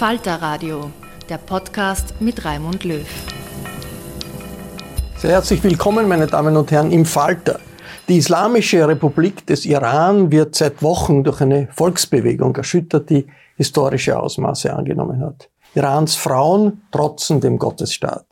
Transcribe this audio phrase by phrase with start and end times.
[0.00, 0.90] Falter Radio,
[1.28, 3.06] der Podcast mit Raimund Löw.
[5.18, 7.60] Sehr herzlich willkommen, meine Damen und Herren, im Falter.
[8.08, 13.26] Die Islamische Republik des Iran wird seit Wochen durch eine Volksbewegung erschüttert, die
[13.58, 15.50] historische Ausmaße angenommen hat.
[15.74, 18.24] Irans Frauen trotzen dem Gottesstaat.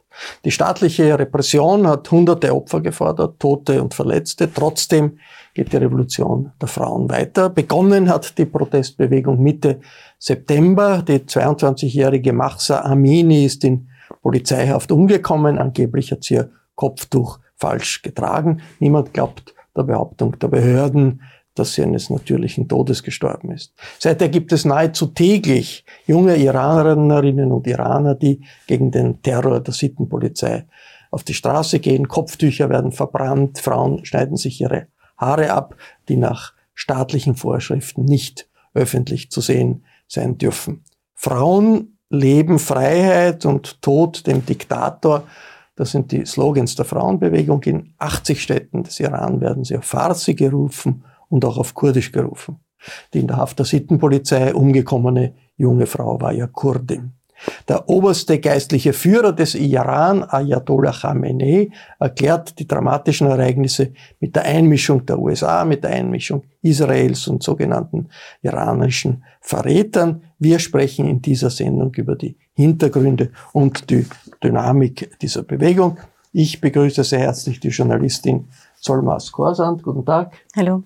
[0.44, 4.52] Die staatliche Repression hat hunderte Opfer gefordert, Tote und Verletzte.
[4.52, 5.18] Trotzdem
[5.54, 7.50] geht die Revolution der Frauen weiter.
[7.50, 9.80] Begonnen hat die Protestbewegung Mitte
[10.18, 11.02] September.
[11.06, 13.88] Die 22-jährige Mahsa Amini ist in
[14.22, 15.58] Polizeihaft umgekommen.
[15.58, 18.60] Angeblich hat sie ihr Kopftuch falsch getragen.
[18.78, 21.22] Niemand glaubt der Behauptung der Behörden,
[21.58, 23.72] dass sie eines natürlichen Todes gestorben ist.
[23.98, 30.66] Seither gibt es nahezu täglich junge Iranerinnen und Iraner, die gegen den Terror der Sittenpolizei
[31.10, 32.08] auf die Straße gehen.
[32.08, 34.86] Kopftücher werden verbrannt, Frauen schneiden sich ihre
[35.16, 35.74] Haare ab,
[36.08, 40.84] die nach staatlichen Vorschriften nicht öffentlich zu sehen sein dürfen.
[41.14, 45.24] Frauen leben Freiheit und Tod dem Diktator.
[45.76, 47.62] Das sind die Slogans der Frauenbewegung.
[47.64, 52.60] In 80 Städten des Iran werden sie auf Farsi gerufen und auch auf Kurdisch gerufen.
[53.12, 57.12] Die in der Haft der Sittenpolizei umgekommene junge Frau war ja Kurdin.
[57.68, 65.06] Der oberste geistliche Führer des Iran, Ayatollah Khamenei, erklärt die dramatischen Ereignisse mit der Einmischung
[65.06, 68.08] der USA, mit der Einmischung Israels und sogenannten
[68.42, 70.22] iranischen Verrätern.
[70.38, 74.06] Wir sprechen in dieser Sendung über die Hintergründe und die
[74.42, 75.98] Dynamik dieser Bewegung.
[76.32, 78.48] Ich begrüße sehr herzlich die Journalistin
[78.80, 79.82] Solmas Korsand.
[79.82, 80.32] Guten Tag.
[80.56, 80.82] Hallo.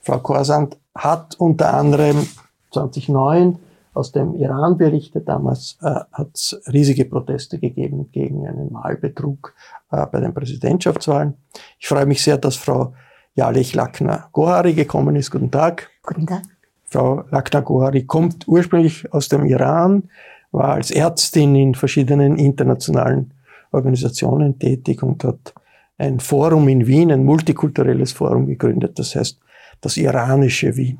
[0.00, 2.26] Frau Korsand hat unter anderem
[2.72, 3.58] 2009
[3.94, 5.28] aus dem Iran berichtet.
[5.28, 9.54] Damals äh, hat es riesige Proteste gegeben gegen einen Wahlbetrug
[9.90, 11.34] äh, bei den Präsidentschaftswahlen.
[11.78, 12.94] Ich freue mich sehr, dass Frau
[13.34, 15.30] Jalech Lakna-Gohari gekommen ist.
[15.30, 15.90] Guten Tag.
[16.02, 16.42] Guten Tag.
[16.84, 20.04] Frau Lakna-Gohari kommt ursprünglich aus dem Iran,
[20.52, 23.32] war als Ärztin in verschiedenen internationalen
[23.72, 25.54] Organisationen tätig und hat
[25.98, 29.40] ein Forum in Wien, ein multikulturelles Forum gegründet, das heißt
[29.84, 30.98] das iranische Wien.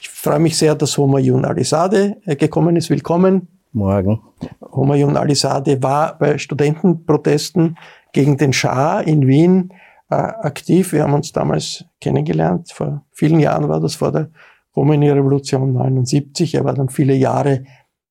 [0.00, 2.90] Ich freue mich sehr, dass Homayun Alizadeh äh, gekommen ist.
[2.90, 3.48] Willkommen.
[3.72, 4.20] Morgen.
[4.60, 7.78] Homayun Alizadeh war bei Studentenprotesten
[8.12, 9.72] gegen den Schah in Wien
[10.10, 10.92] äh, aktiv.
[10.92, 12.72] Wir haben uns damals kennengelernt.
[12.72, 14.30] Vor vielen Jahren war das vor der
[14.74, 16.54] Khomeini-Revolution 79.
[16.54, 17.64] Er war dann viele Jahre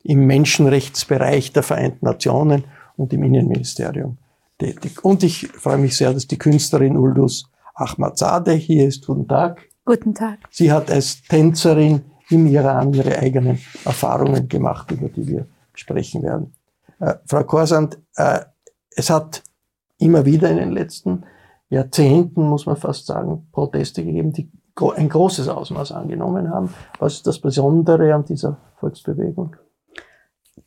[0.04, 2.64] im Menschenrechtsbereich der Vereinten Nationen
[2.96, 4.18] und im Innenministerium
[4.58, 5.04] tätig.
[5.04, 9.06] Und ich freue mich sehr, dass die Künstlerin Uldus Ahmadzadeh hier ist.
[9.06, 9.62] Guten Tag.
[9.86, 10.40] Guten Tag.
[10.50, 16.56] Sie hat als Tänzerin im Iran ihre eigenen Erfahrungen gemacht, über die wir sprechen werden.
[17.00, 18.40] Äh, Frau Korsand, äh,
[18.96, 19.44] es hat
[20.00, 21.24] immer wieder in den letzten
[21.70, 24.50] Jahrzehnten, muss man fast sagen, Proteste gegeben, die
[24.96, 26.74] ein großes Ausmaß angenommen haben.
[27.00, 29.56] Was ist das Besondere an dieser Volksbewegung?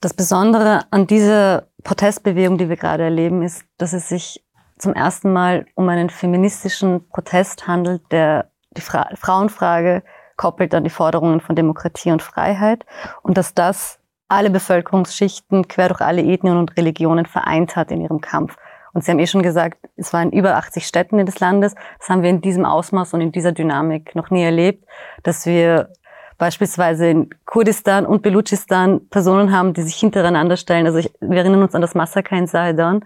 [0.00, 4.44] Das Besondere an dieser Protestbewegung, die wir gerade erleben, ist, dass es sich
[4.78, 10.02] zum ersten Mal um einen feministischen Protest handelt, der die Fra Frauenfrage
[10.36, 12.86] koppelt an die Forderungen von Demokratie und Freiheit
[13.22, 13.98] und dass das
[14.28, 18.56] alle Bevölkerungsschichten quer durch alle Ethnien und Religionen vereint hat in ihrem Kampf.
[18.92, 21.74] Und Sie haben eh schon gesagt, es war in über 80 Städten des Landes.
[21.98, 24.84] Das haben wir in diesem Ausmaß und in dieser Dynamik noch nie erlebt,
[25.22, 25.90] dass wir
[26.38, 30.86] beispielsweise in Kurdistan und Belutschistan Personen haben, die sich hintereinander stellen.
[30.86, 33.04] Also ich, wir erinnern uns an das Massaker in Saedan,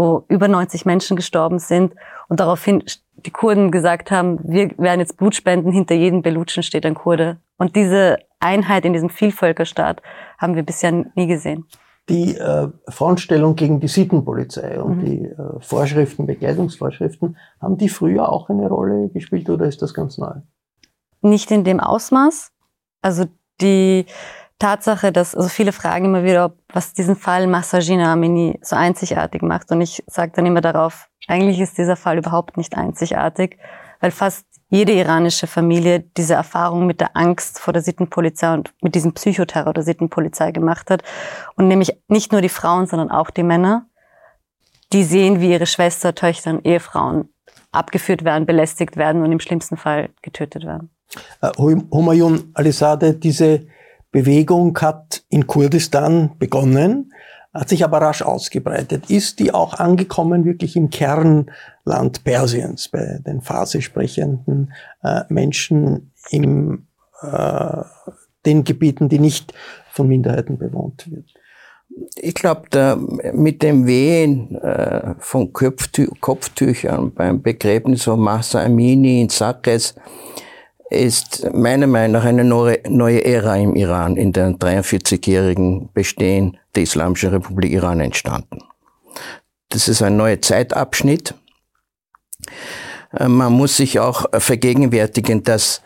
[0.00, 1.94] wo über 90 Menschen gestorben sind
[2.28, 2.82] und daraufhin
[3.26, 7.36] die Kurden gesagt haben, wir werden jetzt Blut spenden, hinter jedem Belutschen steht ein Kurde.
[7.58, 10.00] Und diese Einheit in diesem Vielvölkerstaat
[10.38, 11.66] haben wir bisher nie gesehen.
[12.08, 15.04] Die äh, Frontstellung gegen die Sittenpolizei und mhm.
[15.04, 20.16] die äh, Vorschriften, Bekleidungsvorschriften, haben die früher auch eine Rolle gespielt oder ist das ganz
[20.16, 20.32] neu?
[21.20, 22.52] Nicht in dem Ausmaß.
[23.02, 23.26] Also
[23.60, 24.06] die
[24.60, 29.72] Tatsache, dass also viele fragen immer wieder, was diesen Fall Massagina Amini so einzigartig macht.
[29.72, 33.58] Und ich sage dann immer darauf, eigentlich ist dieser Fall überhaupt nicht einzigartig,
[34.00, 38.94] weil fast jede iranische Familie diese Erfahrung mit der Angst vor der Sittenpolizei und mit
[38.94, 41.02] diesem Psychoterror der Sittenpolizei gemacht hat.
[41.56, 43.86] Und nämlich nicht nur die Frauen, sondern auch die Männer,
[44.92, 47.30] die sehen, wie ihre Schwester, Töchter und Ehefrauen
[47.72, 50.90] abgeführt werden, belästigt werden und im schlimmsten Fall getötet werden.
[51.40, 53.66] Äh, Humayun Alisade, diese
[54.12, 57.12] Bewegung hat in Kurdistan begonnen,
[57.52, 59.10] hat sich aber rasch ausgebreitet.
[59.10, 64.72] Ist die auch angekommen wirklich im Kernland Persiens, bei den Farsi sprechenden
[65.02, 66.86] äh, Menschen in
[67.22, 67.82] äh,
[68.46, 69.52] den Gebieten, die nicht
[69.90, 71.26] von Minderheiten bewohnt wird?
[72.14, 72.96] Ich glaube,
[73.32, 79.96] mit dem Wehen äh, von Kopftü Kopftüchern beim Begräbnis von Massa Amini in Sakres
[80.90, 87.30] ist meiner Meinung nach eine neue Ära im Iran in den 43-jährigen Bestehen der Islamischen
[87.30, 88.58] Republik Iran entstanden.
[89.68, 91.34] Das ist ein neuer Zeitabschnitt.
[93.16, 95.82] Äh, man muss sich auch vergegenwärtigen, dass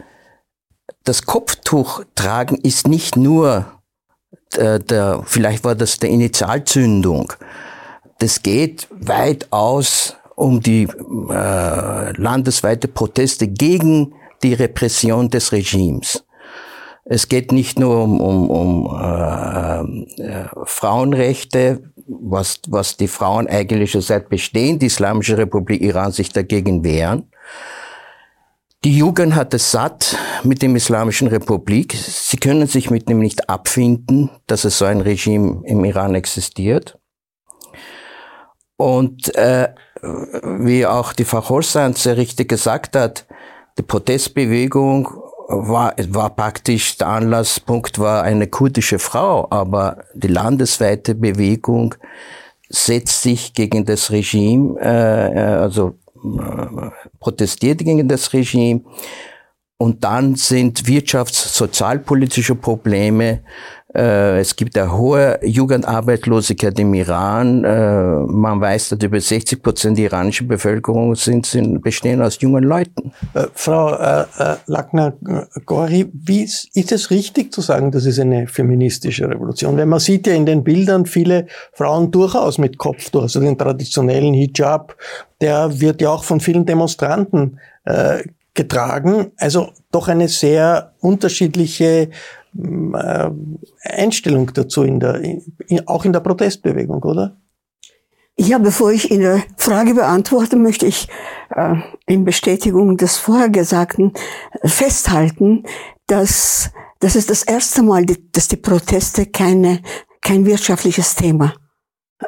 [1.05, 3.67] das Kopftuch tragen ist nicht nur
[4.57, 7.33] der, der, vielleicht war das der Initialzündung.
[8.19, 16.25] Das geht weit aus um die äh, landesweite Proteste gegen die Repression des Regimes.
[17.07, 23.91] Es geht nicht nur um, um, um äh, äh, Frauenrechte, was, was die Frauen eigentlich
[23.91, 27.31] schon seit Bestehen der Islamischen Republik Iran sich dagegen wehren.
[28.85, 31.95] Die Jugend hat es satt mit dem Islamischen Republik.
[31.95, 36.99] Sie können sich mit dem nicht abfinden, dass es so ein Regime im Iran existiert.
[38.77, 39.69] Und äh,
[40.03, 43.27] wie auch die Frau Holstein sehr richtig gesagt hat,
[43.79, 45.09] die Protestbewegung
[45.49, 51.95] war, war praktisch, der Anlasspunkt war eine kurdische Frau, aber die landesweite Bewegung
[52.69, 55.95] setzt sich gegen das Regime, äh, äh also
[56.25, 56.91] äh,
[57.21, 58.83] protestiert gegen das Regime.
[59.77, 63.43] Und dann sind wirtschafts-, sozialpolitische Probleme
[63.97, 67.63] es gibt eine hohe Jugendarbeitslosigkeit im Iran.
[67.65, 72.65] Äh, man weiß, dass über 60 Prozent der iranischen Bevölkerung sind, sind, bestehen aus jungen
[72.65, 73.13] Leuten.
[73.35, 79.29] Äh, Frau äh, äh, Lackner-Gori, ist, ist es richtig zu sagen, das ist eine feministische
[79.29, 79.77] Revolution?
[79.77, 84.35] Weil man sieht ja in den Bildern viele Frauen durchaus mit Kopftuch, also den traditionellen
[84.35, 84.97] Hijab,
[85.41, 89.33] der wird ja auch von vielen Demonstranten äh, getragen.
[89.37, 92.09] Also doch eine sehr unterschiedliche
[92.57, 93.31] äh,
[93.83, 95.43] Einstellung dazu, in der, in,
[95.87, 97.37] auch in der Protestbewegung, oder?
[98.37, 101.09] Ja, bevor ich Ihre Frage beantworte, möchte ich
[101.55, 104.13] äh, in Bestätigung des Vorhergesagten
[104.65, 105.63] festhalten,
[106.09, 106.73] dass
[107.05, 109.83] das ist das erste Mal, dass die Proteste keine,
[110.23, 111.53] kein wirtschaftliches Thema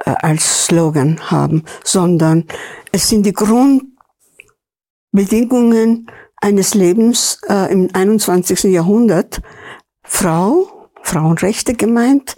[0.05, 2.45] äh, als Slogan haben, sondern
[2.93, 8.65] es sind die Grundbedingungen eines Lebens äh, im 21.
[8.65, 9.41] Jahrhundert,
[10.07, 12.37] Frau, Frauenrechte gemeint,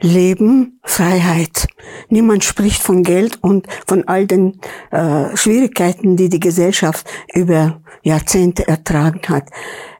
[0.00, 1.66] Leben, Freiheit.
[2.08, 4.60] Niemand spricht von Geld und von all den
[4.90, 9.50] äh, Schwierigkeiten, die die Gesellschaft über Jahrzehnte ertragen hat.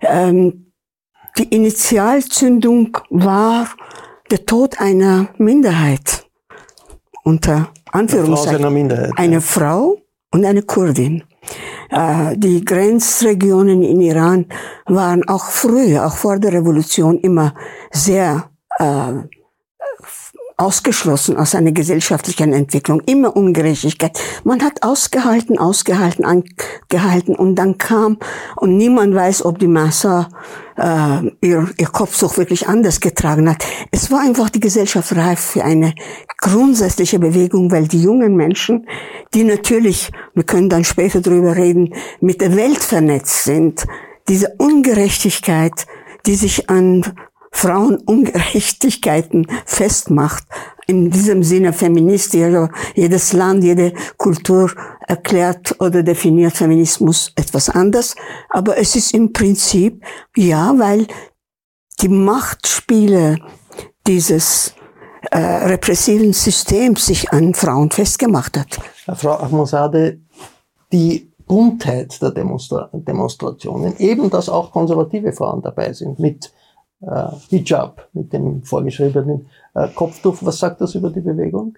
[0.00, 0.72] Ähm,
[1.36, 3.68] die Initialzündung war
[4.30, 6.26] der Tod einer Minderheit.
[7.24, 8.56] Unter Anführungszeichen.
[8.56, 9.40] Eine Frau, Minderheit, eine ja.
[9.40, 9.96] Frau
[10.30, 11.24] und eine Kurdin.
[11.90, 14.46] Äh, die Grenzregionen in Iran
[14.86, 17.54] waren auch früher, auch vor der Revolution, immer
[17.90, 19.12] sehr äh,
[20.58, 24.18] ausgeschlossen aus einer gesellschaftlichen Entwicklung, immer Ungerechtigkeit.
[24.42, 28.18] Man hat ausgehalten, ausgehalten, angehalten und dann kam
[28.56, 30.28] und niemand weiß, ob die Massa
[30.76, 33.64] äh, ihr, ihr Kopftuch wirklich anders getragen hat.
[33.92, 35.94] Es war einfach die Gesellschaft reif für eine
[36.38, 38.88] grundsätzliche Bewegung, weil die jungen Menschen,
[39.34, 43.86] die natürlich, wir können dann später drüber reden, mit der Welt vernetzt sind,
[44.28, 45.86] diese Ungerechtigkeit,
[46.26, 47.04] die sich an
[47.50, 50.44] Frauenungerechtigkeiten festmacht.
[50.86, 54.70] In diesem Sinne feministisch, also jedes Land, jede Kultur
[55.06, 58.14] erklärt oder definiert Feminismus etwas anders.
[58.48, 60.02] Aber es ist im Prinzip,
[60.34, 61.06] ja, weil
[62.00, 63.36] die Machtspiele
[64.06, 64.74] dieses
[65.30, 68.78] äh, repressiven Systems sich an Frauen festgemacht hat.
[69.14, 70.20] Frau Ahmosade,
[70.92, 76.52] die Buntheit der Demonstra Demonstrationen, eben dass auch konservative Frauen dabei sind mit
[77.00, 80.38] äh, Hijab, mit dem vorgeschriebenen äh, Kopftuch.
[80.42, 81.76] Was sagt das über die Bewegung?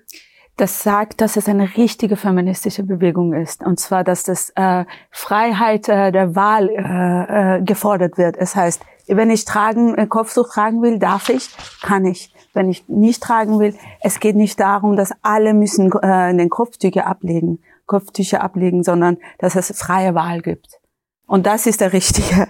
[0.57, 3.65] Das sagt, dass es eine richtige feministische Bewegung ist.
[3.65, 8.37] Und zwar, dass das äh, Freiheit äh, der Wahl äh, äh, gefordert wird.
[8.37, 11.49] Es heißt, wenn ich tragen, äh, Kopftuch tragen will, darf ich,
[11.83, 12.35] kann ich.
[12.53, 17.07] Wenn ich nicht tragen will, es geht nicht darum, dass alle müssen äh, den Kopftücher
[17.07, 20.81] ablegen, Kopftücher ablegen, sondern dass es freie Wahl gibt.
[21.27, 22.49] Und das ist der richtige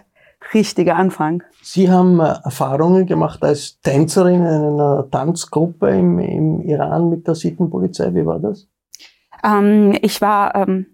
[0.55, 1.43] richtiger Anfang.
[1.63, 7.35] Sie haben äh, Erfahrungen gemacht als Tänzerin in einer Tanzgruppe im, im Iran mit der
[7.35, 8.15] Sittenpolizei.
[8.15, 8.69] Wie war das?
[9.45, 10.87] Ähm, ich war ähm,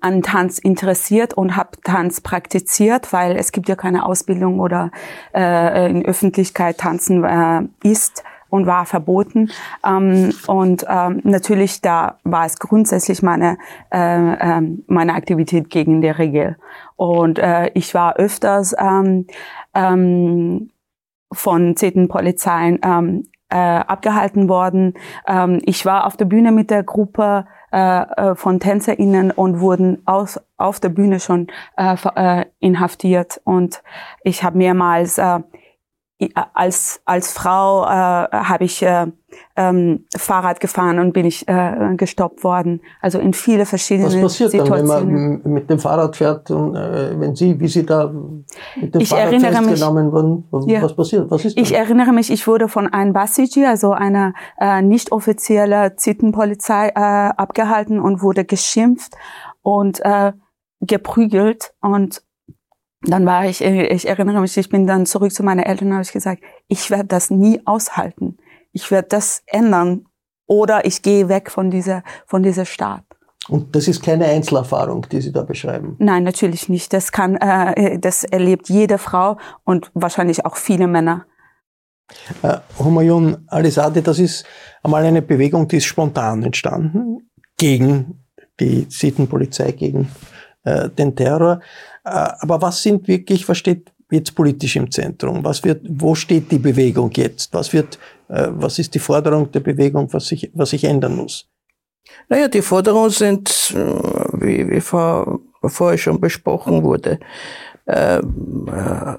[0.00, 4.90] an Tanz interessiert und habe Tanz praktiziert, weil es gibt ja keine Ausbildung oder
[5.34, 9.50] äh, in Öffentlichkeit tanzen äh, ist und war verboten.
[9.86, 13.58] Ähm, und ähm, natürlich da war es grundsätzlich meine
[13.92, 16.56] äh, äh, meine Aktivität gegen die Regel.
[16.96, 19.26] Und äh, ich war öfters ähm,
[19.74, 20.70] ähm,
[21.32, 24.94] von Zetenpolizeien ähm, äh, abgehalten worden.
[25.26, 30.02] Ähm, ich war auf der Bühne mit der Gruppe äh, äh von TänzerInnen und wurden
[30.06, 33.40] aus, auf der Bühne schon äh, äh, inhaftiert.
[33.44, 33.82] Und
[34.22, 35.40] ich habe mehrmals äh,
[36.54, 39.06] als als Frau äh, habe ich äh,
[39.56, 42.80] ähm, Fahrrad gefahren und bin ich äh, gestoppt worden.
[43.00, 44.24] Also in viele verschiedene Situationen.
[44.24, 44.88] Was passiert Situationen.
[44.88, 48.12] dann, wenn man mit dem Fahrrad fährt und äh, wenn Sie, wie Sie da
[48.76, 50.44] mit dem ich Fahrrad festgenommen mich, wurden?
[50.50, 51.30] Was ja, passiert?
[51.30, 51.62] Was ist das?
[51.62, 57.00] Ich erinnere mich, ich wurde von einem Basiji, also einer äh, nicht offizielle Zittenpolizei, äh,
[57.00, 59.14] abgehalten und wurde geschimpft
[59.62, 60.32] und äh,
[60.80, 62.22] geprügelt und
[63.02, 65.94] dann war ich, äh, ich erinnere mich, ich bin dann zurück zu meinen Eltern und
[65.94, 68.36] habe ich gesagt, ich werde das nie aushalten.
[68.72, 70.06] Ich werde das ändern
[70.46, 73.04] oder ich gehe weg von dieser, von dieser Stadt.
[73.48, 75.96] Und das ist keine Einzelerfahrung, die Sie da beschreiben?
[75.98, 76.92] Nein, natürlich nicht.
[76.92, 81.26] Das kann, äh, das erlebt jede Frau und wahrscheinlich auch viele Männer.
[82.42, 84.44] Äh, Humayun Alisade, das ist
[84.82, 88.24] einmal eine Bewegung, die ist spontan entstanden gegen
[88.58, 90.10] die Sittenpolizei, gegen
[90.64, 91.60] äh, den Terror.
[92.04, 95.44] Äh, aber was sind wirklich, was steht jetzt politisch im Zentrum?
[95.44, 97.52] Was wird, wo steht die Bewegung jetzt?
[97.54, 101.48] Was wird, äh, was ist die Forderung der Bewegung, was sich, was sich ändern muss?
[102.28, 103.76] Naja, die Forderungen sind, äh,
[104.40, 107.20] wie, wie vor, vorher schon besprochen wurde,
[107.86, 109.16] äh, äh,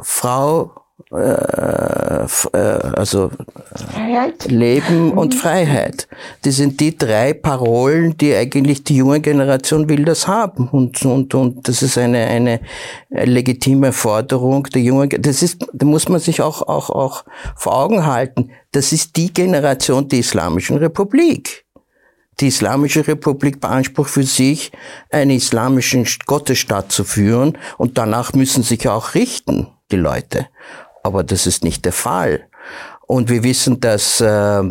[0.00, 0.70] Frau
[1.10, 2.58] äh, äh,
[2.94, 3.30] also
[3.74, 4.50] Freiheit.
[4.50, 6.08] Leben und Freiheit.
[6.42, 10.68] Das sind die drei Parolen, die eigentlich die junge Generation will das haben.
[10.68, 12.60] Und, und, und das ist eine, eine
[13.10, 17.24] legitime Forderung der jungen, das ist, da muss man sich auch, auch, auch
[17.56, 18.50] vor Augen halten.
[18.72, 21.64] Das ist die Generation der Islamischen Republik.
[22.40, 24.72] Die Islamische Republik beansprucht für sich,
[25.10, 30.48] einen islamischen Gottesstaat zu führen und danach müssen sich auch richten, die Leute
[31.02, 32.48] aber das ist nicht der Fall.
[33.06, 34.62] Und wir wissen, dass, äh,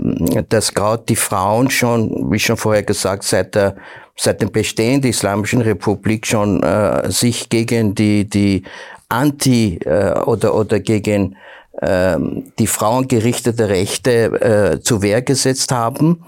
[0.49, 3.75] dass gerade die Frauen schon, wie schon vorher gesagt, seit, der,
[4.15, 8.63] seit dem Bestehen der Islamischen Republik schon äh, sich gegen die, die
[9.09, 11.35] Anti- äh, oder, oder gegen
[11.81, 12.17] äh,
[12.57, 14.11] die Frauen gerichtete Rechte
[14.41, 16.23] äh, zu Wehr gesetzt haben.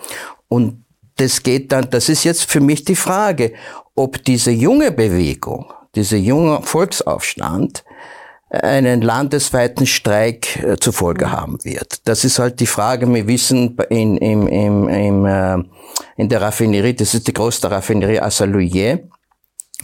[0.50, 0.84] Und
[1.16, 3.54] das geht dann, das ist jetzt für mich die Frage,
[3.96, 7.84] ob diese junge Bewegung, dieser junge Volksaufstand,
[8.54, 12.08] einen landesweiten Streik äh, zur Folge haben wird.
[12.08, 13.12] Das ist halt die Frage.
[13.12, 15.58] Wir wissen in, in, in, in, äh,
[16.18, 19.10] in der Raffinerie, das ist die größte Raffinerie Assalouillet,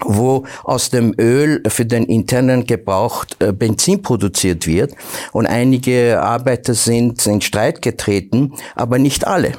[0.02, 4.94] wo aus dem Öl für den internen Gebrauch äh, Benzin produziert wird.
[5.32, 9.54] Und einige Arbeiter sind in Streit getreten, aber nicht alle.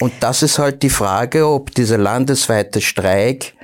[0.00, 3.54] Und das ist halt die Frage, ob dieser landesweite Streik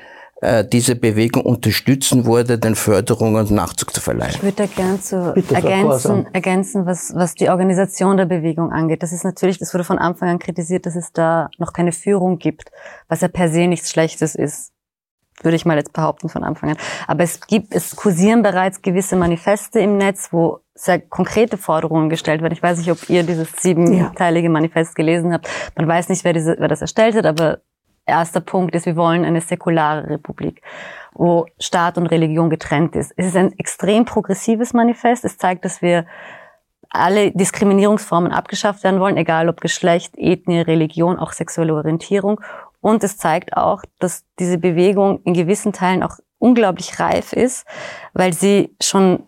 [0.40, 4.34] äh, diese Bewegung unterstützen wurde, den Förderungen Nachzug zu verleihen.
[4.36, 9.02] Ich würde da gern zu Bitte, ergänzen, ergänzen was, was die Organisation der Bewegung angeht.
[9.02, 12.38] Das ist natürlich, das wurde von Anfang an kritisiert, dass es da noch keine Führung
[12.38, 12.70] gibt,
[13.08, 14.72] was ja per se nichts Schlechtes ist
[15.42, 16.76] würde ich mal jetzt behaupten von Anfang an.
[17.06, 22.42] Aber es gibt, es kursieren bereits gewisse Manifeste im Netz, wo sehr konkrete Forderungen gestellt
[22.42, 22.52] werden.
[22.52, 25.48] Ich weiß nicht, ob ihr dieses siebenteilige Manifest gelesen habt.
[25.76, 27.60] Man weiß nicht, wer, diese, wer das erstellt hat, aber
[28.10, 30.62] erster Punkt ist, wir wollen eine säkulare Republik,
[31.12, 33.12] wo Staat und Religion getrennt ist.
[33.16, 35.24] Es ist ein extrem progressives Manifest.
[35.24, 36.06] Es zeigt, dass wir
[36.90, 42.40] alle Diskriminierungsformen abgeschafft werden wollen, egal ob Geschlecht, Ethnie, Religion, auch sexuelle Orientierung.
[42.80, 47.66] Und es zeigt auch, dass diese Bewegung in gewissen Teilen auch unglaublich reif ist,
[48.12, 49.24] weil sie schon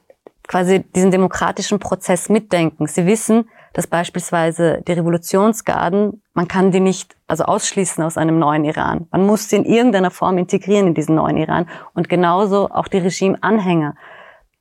[0.48, 2.86] quasi diesen demokratischen Prozess mitdenken.
[2.86, 8.64] Sie wissen, dass beispielsweise die Revolutionsgarden, man kann die nicht also ausschließen aus einem neuen
[8.64, 9.07] Iran.
[9.11, 12.99] Man muss sie in irgendeiner Form integrieren in diesen neuen Iran und genauso auch die
[12.99, 13.95] Regimeanhänger.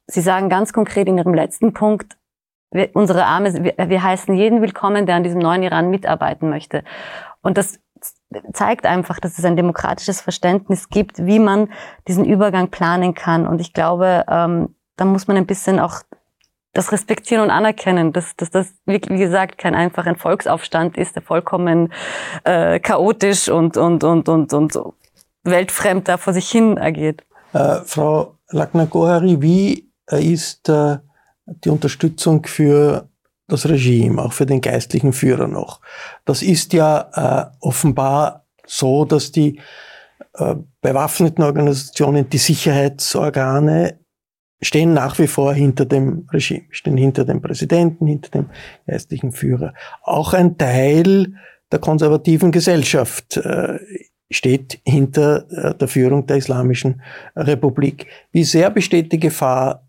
[0.07, 2.17] Sie sagen ganz konkret in Ihrem letzten Punkt,
[2.71, 6.83] wir, unsere Arme, wir, wir heißen jeden willkommen, der an diesem neuen Iran mitarbeiten möchte.
[7.41, 7.79] Und das
[8.53, 11.69] zeigt einfach, dass es ein demokratisches Verständnis gibt, wie man
[12.07, 13.45] diesen Übergang planen kann.
[13.45, 16.01] Und ich glaube, ähm, da muss man ein bisschen auch
[16.73, 21.21] das respektieren und anerkennen, dass, dass das, wie gesagt, kein einfach ein Volksaufstand ist, der
[21.21, 21.91] vollkommen
[22.43, 24.77] äh, chaotisch und, und, und, und, und
[25.43, 27.23] weltfremd da vor sich hin agiert.
[27.53, 30.97] Äh, Frau Lackner-Gohari, wie ist äh,
[31.45, 33.09] die Unterstützung für
[33.47, 35.81] das Regime, auch für den geistlichen Führer noch.
[36.25, 39.59] Das ist ja äh, offenbar so, dass die
[40.35, 43.99] äh, bewaffneten Organisationen, die Sicherheitsorgane
[44.61, 48.49] stehen nach wie vor hinter dem Regime, stehen hinter dem Präsidenten, hinter dem
[48.85, 49.73] geistlichen Führer.
[50.03, 51.33] Auch ein Teil
[51.71, 53.79] der konservativen Gesellschaft äh,
[54.29, 57.01] steht hinter äh, der Führung der Islamischen
[57.35, 58.07] Republik.
[58.31, 59.87] Wie sehr besteht die Gefahr,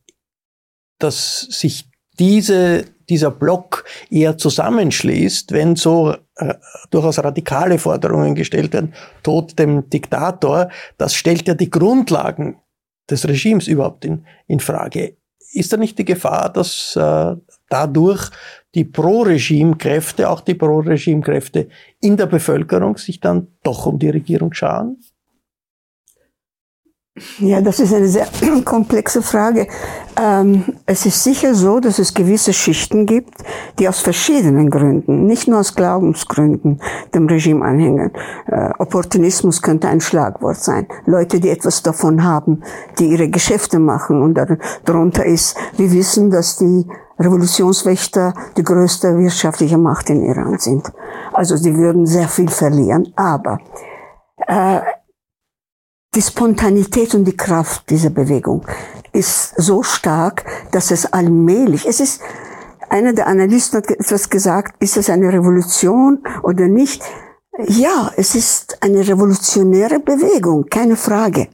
[0.99, 1.85] dass sich
[2.19, 6.55] diese, dieser Block eher zusammenschließt, wenn so äh,
[6.91, 12.57] durchaus radikale Forderungen gestellt werden, Tod dem Diktator, das stellt ja die Grundlagen
[13.11, 15.17] des Regimes überhaupt in, in Frage.
[15.53, 17.37] Ist da nicht die Gefahr, dass äh,
[17.69, 18.31] dadurch
[18.75, 21.69] die Pro-Regime-Kräfte, auch die Pro-Regime-Kräfte
[22.01, 24.99] in der Bevölkerung sich dann doch um die Regierung scharen?
[27.41, 28.27] Ja, das ist eine sehr
[28.65, 29.67] komplexe Frage.
[30.19, 33.35] Ähm, es ist sicher so, dass es gewisse Schichten gibt,
[33.79, 36.81] die aus verschiedenen Gründen, nicht nur aus Glaubensgründen,
[37.15, 38.13] dem Regime anhängen.
[38.47, 40.87] Äh, Opportunismus könnte ein Schlagwort sein.
[41.05, 42.63] Leute, die etwas davon haben,
[42.99, 44.23] die ihre Geschäfte machen.
[44.23, 44.41] Und
[44.87, 46.87] darunter ist, wir wissen, dass die
[47.19, 50.91] Revolutionswächter die größte wirtschaftliche Macht in Iran sind.
[51.35, 53.13] Also sie würden sehr viel verlieren.
[53.17, 53.59] Aber
[54.47, 54.81] äh,
[56.15, 58.67] die Spontanität und die Kraft dieser Bewegung
[59.13, 62.21] ist so stark, dass es allmählich, es ist,
[62.91, 67.03] einer der Analysten hat etwas gesagt, ist es eine Revolution oder nicht?
[67.67, 71.49] Ja, es ist eine revolutionäre Bewegung, keine Frage.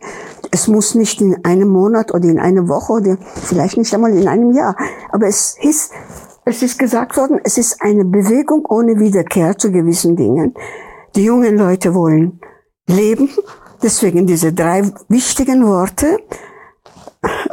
[0.51, 4.27] Es muss nicht in einem Monat oder in einer Woche oder vielleicht nicht einmal in
[4.27, 4.77] einem Jahr,
[5.11, 5.93] aber es ist,
[6.45, 10.55] es ist gesagt worden, es ist eine Bewegung ohne Wiederkehr zu gewissen Dingen.
[11.15, 12.41] Die jungen Leute wollen
[12.89, 13.29] leben
[13.83, 16.19] Deswegen diese drei wichtigen Worte.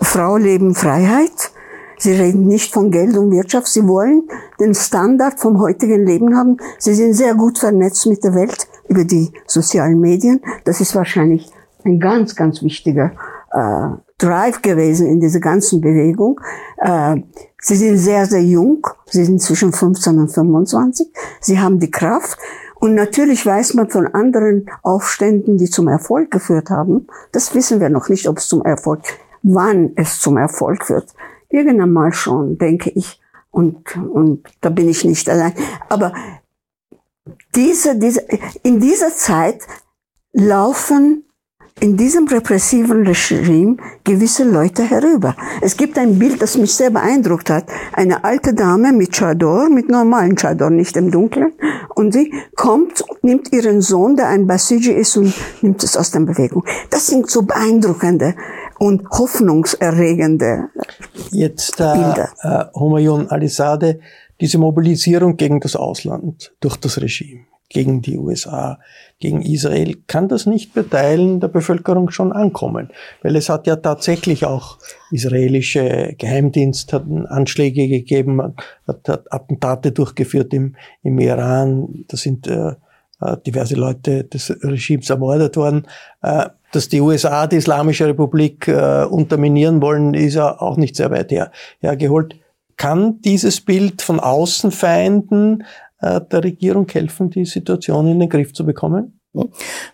[0.01, 1.51] Frau, Leben, Freiheit.
[1.97, 3.67] Sie reden nicht von Geld und Wirtschaft.
[3.67, 4.23] Sie wollen
[4.59, 6.57] den Standard vom heutigen Leben haben.
[6.77, 10.41] Sie sind sehr gut vernetzt mit der Welt über die sozialen Medien.
[10.65, 11.49] Das ist wahrscheinlich
[11.83, 13.11] ein ganz, ganz wichtiger
[13.51, 16.39] äh, Drive gewesen in dieser ganzen Bewegung.
[16.77, 17.17] Äh,
[17.59, 18.85] sie sind sehr, sehr jung.
[19.05, 21.07] Sie sind zwischen 15 und 25.
[21.39, 22.37] Sie haben die Kraft.
[22.85, 27.89] Und natürlich weiß man von anderen Aufständen, die zum Erfolg geführt haben, das wissen wir
[27.89, 29.01] noch nicht, ob es zum Erfolg,
[29.41, 31.11] wann es zum Erfolg wird.
[31.49, 33.19] Irgendwann mal schon, denke ich.
[33.49, 35.53] Und, und da bin ich nicht allein.
[35.89, 36.13] Aber
[37.55, 38.23] diese, diese,
[38.61, 39.63] in dieser Zeit
[40.31, 41.24] laufen
[41.81, 45.35] in diesem repressiven Regime gewisse Leute herüber.
[45.61, 47.65] Es gibt ein Bild, das mich sehr beeindruckt hat.
[47.91, 51.53] Eine alte Dame mit Chador, mit normalen Chador, nicht im Dunklen.
[51.93, 56.21] Und sie kommt, nimmt ihren Sohn, der ein Basiji ist, und nimmt es aus der
[56.21, 56.63] Bewegung.
[56.89, 58.35] Das sind so beeindruckende
[58.79, 60.69] und hoffnungserregende
[61.31, 62.29] Jetzt, äh, Bilder.
[62.41, 63.99] Äh, Humayun Alizade,
[64.39, 68.79] diese Mobilisierung gegen das Ausland durch das Regime gegen die USA,
[69.19, 72.89] gegen Israel, kann das nicht bei Teilen der Bevölkerung schon ankommen.
[73.21, 74.77] Weil es hat ja tatsächlich auch
[75.11, 78.55] israelische Geheimdienste hatten Anschläge gegeben,
[78.87, 82.05] hat, hat Attentate durchgeführt im, im Iran.
[82.07, 82.73] Da sind äh,
[83.21, 85.87] äh, diverse Leute des Regimes ermordet worden.
[86.21, 91.11] Äh, dass die USA die Islamische Republik äh, unterminieren wollen, ist ja auch nicht sehr
[91.11, 92.35] weit her, hergeholt.
[92.75, 95.63] Kann dieses Bild von Außenfeinden
[95.99, 99.19] äh, der Regierung helfen, die Situation in den Griff zu bekommen?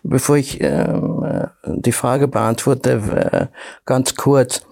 [0.02, 3.46] Bevor ich ähm, äh, die Frage beantworte, äh,
[3.84, 4.62] ganz kurz.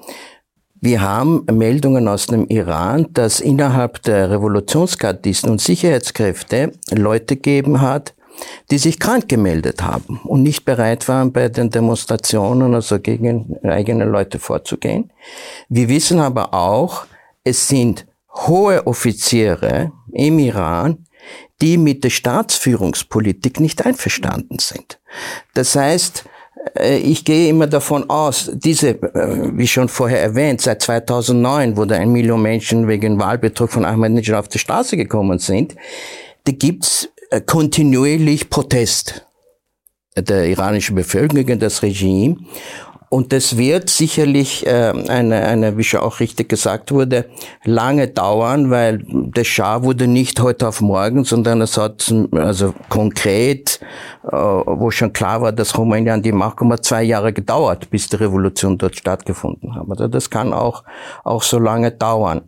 [0.82, 8.14] Wir haben Meldungen aus dem Iran, dass innerhalb der Revolutionsgardisten und Sicherheitskräfte Leute gegeben hat,
[8.70, 14.04] die sich krank gemeldet haben und nicht bereit waren, bei den Demonstrationen, also gegen eigene
[14.04, 15.12] Leute vorzugehen.
[15.68, 17.04] Wir wissen aber auch,
[17.44, 18.06] es sind
[18.46, 21.04] hohe Offiziere im Iran,
[21.60, 24.98] die mit der Staatsführungspolitik nicht einverstanden sind.
[25.54, 26.24] Das heißt,
[26.78, 31.84] äh, ich gehe immer davon aus, diese, äh, wie schon vorher erwähnt, seit 2009, wo
[31.84, 35.76] da ein Million Menschen wegen Wahlbetrug von Ahmadinejad auf die Straße gekommen sind,
[36.44, 39.26] da gibt's äh, kontinuierlich Protest
[40.16, 42.36] der iranischen Bevölkerung gegen das Regime.
[43.12, 47.24] Und das wird sicherlich äh, eine, eine, wie schon auch richtig gesagt wurde,
[47.64, 53.80] lange dauern, weil der Schah wurde nicht heute auf morgen, sondern es hat also konkret,
[54.22, 58.08] äh, wo schon klar war, dass Rumänien an die Macht kommt, zwei Jahre gedauert, bis
[58.08, 59.86] die Revolution dort stattgefunden hat.
[59.90, 60.84] Also das kann auch,
[61.24, 62.42] auch so lange dauern.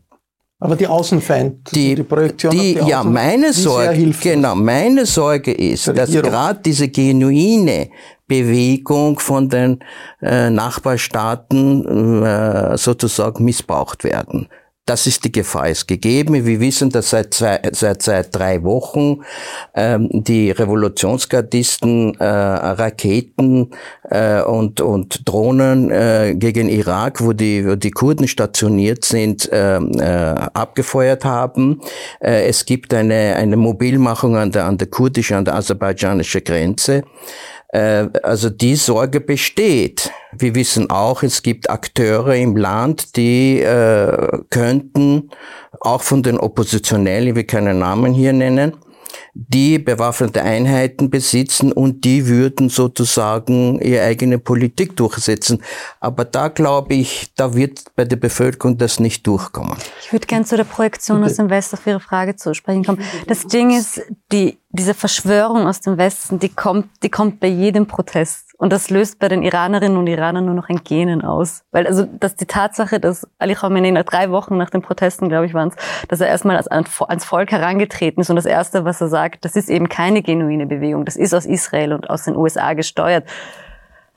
[0.61, 5.89] Aber die Außenfeind, die, die Projektion die, die ja, meine Sorge, genau, meine Sorge ist,
[5.89, 7.91] dass gerade diese genuine
[8.33, 9.81] Bewegung von den
[10.23, 14.49] äh, Nachbarstaaten äh, sozusagen missbraucht werden.
[14.85, 16.45] Das ist die Gefahr, ist gegeben.
[16.45, 19.21] Wir wissen, dass seit, zwei, seit, seit drei Wochen
[19.77, 23.71] ähm, die Revolutionsgardisten äh, Raketen
[24.11, 29.77] äh, und, und Drohnen äh, gegen Irak, wo die, wo die Kurden stationiert sind, äh,
[29.77, 31.81] äh, abgefeuert haben.
[32.19, 37.05] Äh, es gibt eine, eine Mobilmachung an der, an der kurdischen, an der aserbaidschanischen Grenze.
[37.73, 40.13] Äh, also die Sorge besteht.
[40.33, 45.31] Wir wissen auch, es gibt Akteure im Land, die äh, könnten
[45.81, 48.77] auch von den Oppositionellen, will keine Namen hier nennen,
[49.35, 55.63] die bewaffnete Einheiten besitzen und die würden sozusagen ihre eigene Politik durchsetzen.
[56.01, 59.77] Aber da glaube ich, da wird bei der Bevölkerung das nicht durchkommen.
[60.03, 63.01] Ich würde gerne zu der Projektion aus dem Westen auf Ihre Frage zu sprechen kommen.
[63.27, 67.87] Das Ding ist, die, diese Verschwörung aus dem Westen, die kommt, die kommt bei jedem
[67.87, 68.53] Protest.
[68.59, 71.65] Und das löst bei den Iranerinnen und Iranern nur noch ein Genen aus.
[71.73, 75.47] Weil also dass die Tatsache, dass Ali Khamenei nach drei Wochen nach den Protesten, glaube
[75.47, 75.75] ich, waren es,
[76.07, 79.71] dass er erstmal ans Volk herangetreten ist und das Erste, was er sagt, das ist
[79.71, 83.25] eben keine genuine Bewegung, das ist aus Israel und aus den USA gesteuert.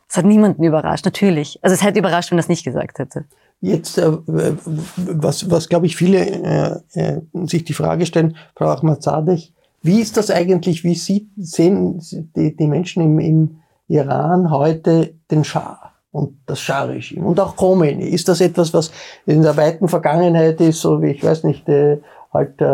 [0.07, 1.59] Das hat niemanden überrascht, natürlich.
[1.61, 3.25] Also es hätte überrascht, wenn es nicht gesagt hätte.
[3.61, 9.49] Jetzt, äh, was, was glaube ich viele äh, äh, sich die Frage stellen, Frau Ahmad-Zadeh,
[9.81, 12.01] wie ist das eigentlich, wie sieht, sehen
[12.35, 18.07] die, die Menschen im, im Iran heute den Schah und das Schah-Regime und auch Khomeini.
[18.07, 18.91] Ist das etwas, was
[19.25, 21.99] in der weiten Vergangenheit ist, so wie ich weiß nicht, äh,
[22.35, 22.65] halt äh,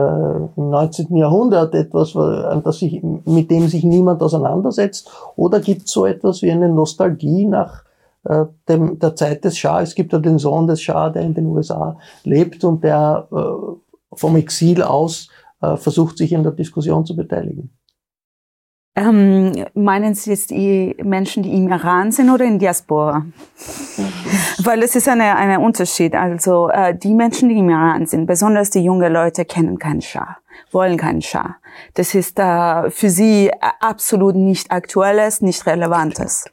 [0.57, 1.15] im 19.
[1.15, 5.09] Jahrhundert etwas, das sich, mit dem sich niemand auseinandersetzt?
[5.35, 7.83] Oder gibt es so etwas wie eine Nostalgie nach
[8.25, 9.81] äh, dem, der Zeit des Schah?
[9.81, 14.15] Es gibt ja den Sohn des Schah, der in den USA lebt und der äh,
[14.15, 15.29] vom Exil aus
[15.61, 17.71] äh, versucht, sich in der Diskussion zu beteiligen.
[18.93, 23.25] Ähm, meinen Sie jetzt die Menschen, die im Iran sind oder in Diaspora?
[24.63, 26.13] Weil es ist ein eine Unterschied.
[26.13, 30.37] Also äh, die Menschen, die im Iran sind, besonders die jungen Leute, kennen keinen Schah,
[30.73, 31.55] wollen keinen Schah.
[31.93, 33.49] Das ist äh, für sie
[33.79, 36.45] absolut nicht aktuelles, nicht relevantes.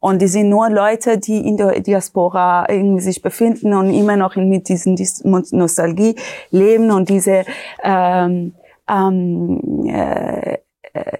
[0.00, 4.34] Und die sind nur Leute, die in der Diaspora irgendwie sich befinden und immer noch
[4.36, 6.16] mit diesen Nostalgie
[6.50, 7.44] leben und diese
[7.82, 8.54] ähm,
[8.88, 10.58] ähm, äh,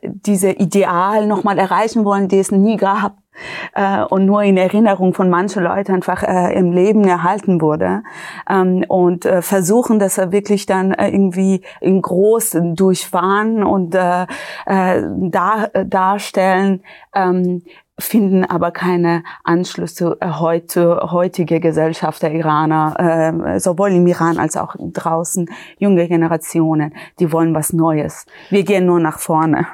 [0.02, 3.16] diese Ideal nochmal erreichen wollen, die es nie gab
[3.74, 8.02] äh, und nur in Erinnerung von manchen Leuten einfach äh, im Leben erhalten wurde
[8.48, 14.26] ähm, und äh, versuchen, dass er wirklich dann äh, irgendwie in groß durchfahren und äh,
[14.66, 16.82] da, darstellen,
[17.14, 17.62] ähm,
[17.98, 24.76] finden aber keine Anschlüsse heute, heutige Gesellschaft der Iraner, äh, sowohl im Iran als auch
[24.78, 28.26] draußen, junge Generationen, die wollen was Neues.
[28.50, 29.66] Wir gehen nur nach vorne.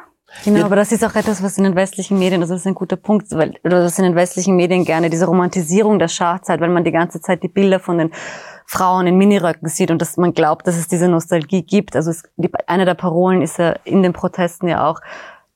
[0.44, 2.96] Genau, aber das ist auch etwas, was in den westlichen Medien, das ist ein guter
[2.96, 6.84] Punkt, weil, oder das in den westlichen Medien gerne, diese Romantisierung der Schachzeit, weil man
[6.84, 8.10] die ganze Zeit die Bilder von den
[8.66, 11.94] Frauen in Miniröcken sieht und dass man glaubt, dass es diese Nostalgie gibt.
[11.94, 15.00] Also es, die, eine der Parolen ist ja in den Protesten ja auch,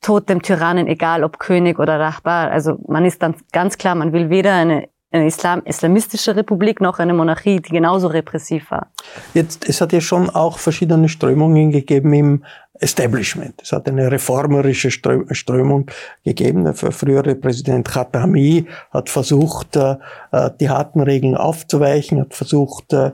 [0.06, 2.52] Tod dem Tyrannen, egal ob König oder Rahbar.
[2.52, 6.98] Also man ist dann ganz klar, man will weder eine eine Islam, islamistische Republik noch
[6.98, 8.88] eine Monarchie, die genauso repressiv war.
[9.34, 12.44] Jetzt, es hat ja schon auch verschiedene Strömungen gegeben im
[12.80, 13.62] Establishment.
[13.62, 15.86] Es hat eine reformerische Strömung
[16.24, 16.64] gegeben.
[16.64, 19.96] Der frühere Präsident Khatami hat versucht, äh,
[20.32, 23.12] äh, die harten Regeln aufzuweichen, hat versucht, äh,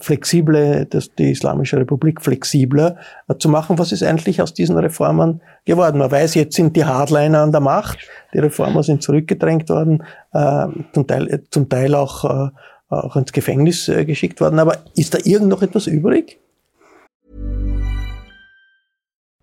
[0.00, 0.86] flexible,
[1.18, 2.96] die Islamische Republik flexibler
[3.38, 3.78] zu machen.
[3.78, 5.98] Was ist eigentlich aus diesen Reformen geworden?
[5.98, 7.98] Man weiß, jetzt sind die Hardliner an der Macht.
[8.32, 10.02] Die Reformer sind zurückgedrängt worden,
[10.94, 12.52] zum Teil, zum Teil auch,
[12.88, 14.58] auch ins Gefängnis geschickt worden.
[14.58, 16.40] Aber ist da irgend noch etwas übrig?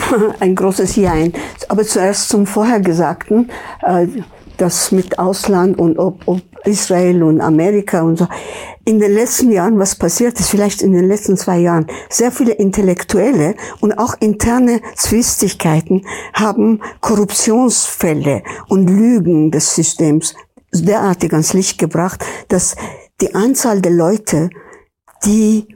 [0.40, 1.32] ein großes Jein.
[1.68, 3.50] Aber zuerst zum Vorhergesagten,
[3.82, 4.06] äh,
[4.56, 8.26] das mit Ausland und ob, ob Israel und Amerika und so.
[8.84, 12.52] In den letzten Jahren, was passiert ist, vielleicht in den letzten zwei Jahren, sehr viele
[12.52, 20.34] Intellektuelle und auch interne Zwistigkeiten haben Korruptionsfälle und Lügen des Systems
[20.72, 22.76] derartig ans Licht gebracht, dass
[23.20, 24.50] die Anzahl der Leute,
[25.24, 25.75] die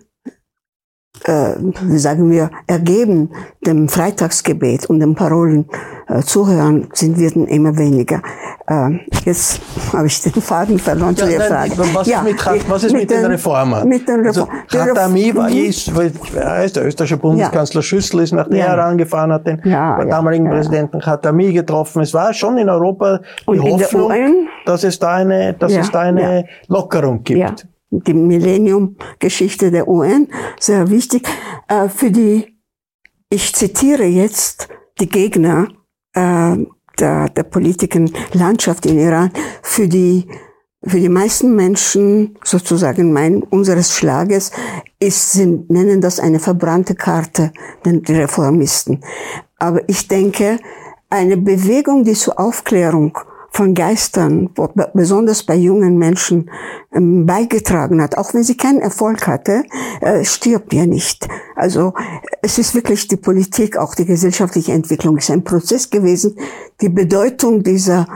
[1.24, 1.54] äh,
[1.98, 3.30] sagen wir, ergeben
[3.66, 5.66] dem Freitagsgebet und den Parolen
[6.08, 8.22] äh, zuhören, sind wir immer weniger.
[8.66, 9.60] Äh, jetzt
[9.92, 11.72] habe ich den Faden verloren ja, zu der Frage.
[11.92, 13.88] Was ja, ist mit, was ist mit, mit den, den Reformen?
[13.88, 14.52] Mit den Reformen.
[14.68, 15.92] Also, Khatami war, ist,
[16.34, 17.82] er ist der österreichische Bundeskanzler ja.
[17.82, 19.04] Schüssel, ist nach Teheran ja.
[19.04, 22.02] gefahren, hat den damaligen Präsidenten Khatami getroffen.
[22.02, 26.00] Es war schon in Europa die und Hoffnung, dass es da eine, dass es da
[26.00, 31.28] eine Lockerung gibt die Millennium-Geschichte der UN, sehr wichtig.
[31.68, 32.56] Äh, für die,
[33.28, 34.68] ich zitiere jetzt
[35.00, 35.68] die Gegner
[36.14, 36.56] äh,
[36.98, 39.30] der, der politischen Landschaft in Iran,
[39.62, 40.26] für die
[40.82, 44.50] für die meisten Menschen sozusagen mein, unseres Schlages
[44.98, 47.52] ist, sind, nennen das eine verbrannte Karte,
[47.84, 49.04] die Reformisten.
[49.58, 50.58] Aber ich denke,
[51.10, 53.18] eine Bewegung, die zur Aufklärung
[53.50, 54.50] von Geistern,
[54.94, 56.50] besonders bei jungen Menschen,
[56.92, 58.16] ähm, beigetragen hat.
[58.16, 59.64] Auch wenn sie keinen Erfolg hatte,
[60.00, 61.28] äh, stirbt ja nicht.
[61.56, 61.92] Also
[62.42, 66.36] es ist wirklich die Politik, auch die gesellschaftliche Entwicklung ist ein Prozess gewesen.
[66.80, 68.06] Die Bedeutung dieser,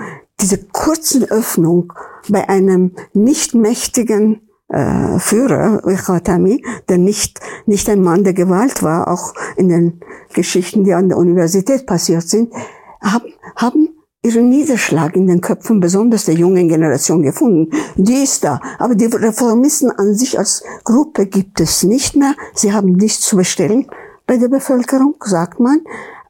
[0.40, 1.92] dieser kurzen Öffnung
[2.28, 9.08] bei einem nicht mächtigen äh, Führer, Khatami, der nicht, nicht ein Mann der Gewalt war,
[9.08, 10.00] auch in den
[10.32, 12.52] Geschichten, die an der Universität passiert sind,
[13.00, 13.88] haben, haben
[14.24, 17.70] ihren Niederschlag in den Köpfen besonders der jungen Generation gefunden.
[17.96, 18.60] Die ist da.
[18.78, 22.34] Aber die Reformisten an sich als Gruppe gibt es nicht mehr.
[22.54, 23.86] Sie haben nichts zu bestellen
[24.26, 25.80] bei der Bevölkerung, sagt man.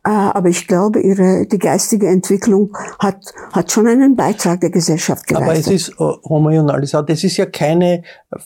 [0.06, 5.26] Äh, aber ich glaube, ihre, die geistige Entwicklung hat, hat schon einen Beitrag der Gesellschaft
[5.26, 5.48] geleistet.
[5.48, 8.02] Aber es ist, Homayun äh, Alisat, es ist ja keine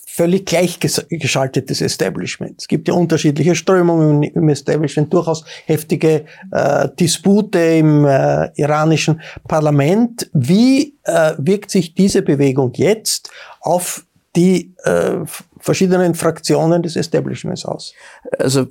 [0.06, 2.60] völlig gleichgeschaltetes Establishment.
[2.60, 10.30] Es gibt ja unterschiedliche Strömungen im Establishment, durchaus heftige äh, Dispute im äh, iranischen Parlament.
[10.32, 14.04] Wie äh, wirkt sich diese Bewegung jetzt auf
[14.36, 15.24] die äh,
[15.68, 17.92] verschiedenen Fraktionen des Establishments aus?
[18.38, 18.64] Also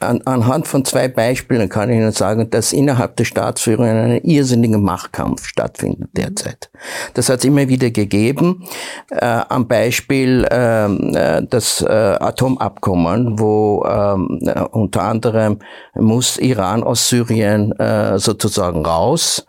[0.00, 4.78] an, anhand von zwei Beispielen kann ich Ihnen sagen, dass innerhalb der Staatsführung ein irrsinniger
[4.78, 6.70] Machtkampf stattfindet derzeit.
[7.12, 8.66] Das hat es immer wieder gegeben.
[9.10, 15.58] Äh, am Beispiel ähm, äh, das äh, Atomabkommen, wo ähm, äh, unter anderem
[15.94, 19.44] muss Iran aus Syrien äh, sozusagen raus.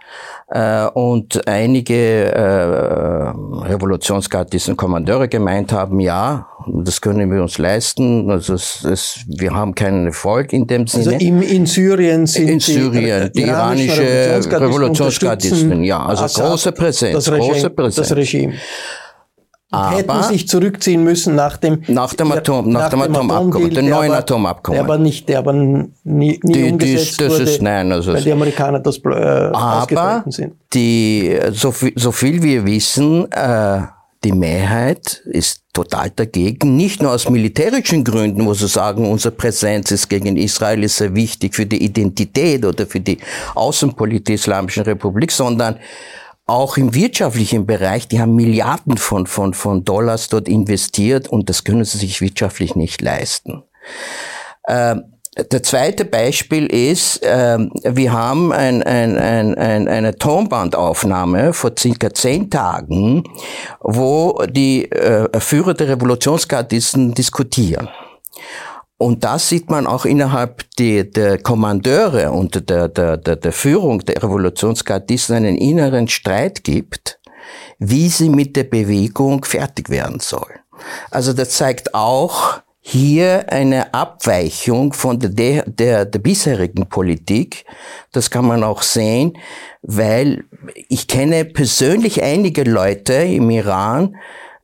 [0.52, 3.30] Äh, und einige äh,
[3.70, 8.30] Revolutionsgardisten Kommandeure gemeint haben, ja, das können wir uns leisten.
[8.30, 11.16] Also es, es, wir haben keinen Erfolg in dem also Sinne.
[11.16, 14.02] Also im, in Syrien sind in Syrien die, die iranische
[14.52, 18.08] Revolutionsgardisten, ja, also Assad, große Präsenz, das Regime, große Präsenz.
[18.08, 18.54] Das Regime.
[19.72, 23.90] Aber hätten sich zurückziehen müssen nach dem nach dem Atom nach, nach dem, Atomabkommen, dem
[23.90, 24.76] neuen aber, Atomabkommen.
[24.78, 28.14] Der aber nicht, der aber nie, nie die, umgesetzt die, das wurde, ist, nein, also
[28.14, 30.56] weil die Amerikaner das äh, aber sind.
[30.74, 33.82] Die so viel, so viel wir wissen, äh,
[34.24, 39.92] die Mehrheit ist total dagegen, nicht nur aus militärischen Gründen, wo sie sagen, unsere Präsenz
[39.92, 43.20] ist gegen Israel ist sehr wichtig für die Identität oder für die
[43.56, 45.80] Außenpolitik der Islamischen Republik, sondern
[46.46, 51.64] auch im wirtschaftlichen Bereich, die haben Milliarden von, von, von Dollars dort investiert und das
[51.64, 53.64] können sie sich wirtschaftlich nicht leisten.
[54.68, 55.04] Ähm,
[55.44, 62.14] der zweite Beispiel ist, ähm, wir haben ein, ein, ein, ein, eine Tonbandaufnahme vor circa
[62.14, 63.24] zehn Tagen,
[63.80, 67.90] wo die äh, Führer der Revolutionsgardisten diskutieren.
[68.98, 74.00] Und das sieht man auch innerhalb die, der Kommandeure und der, der, der, der Führung
[74.00, 77.20] der Revolutionsgardisten einen inneren Streit gibt,
[77.78, 80.50] wie sie mit der Bewegung fertig werden soll.
[81.12, 87.66] Also das zeigt auch hier eine Abweichung von der, der, der bisherigen Politik.
[88.12, 89.38] Das kann man auch sehen,
[89.84, 90.44] weil
[90.88, 94.16] ich kenne persönlich einige Leute im Iran,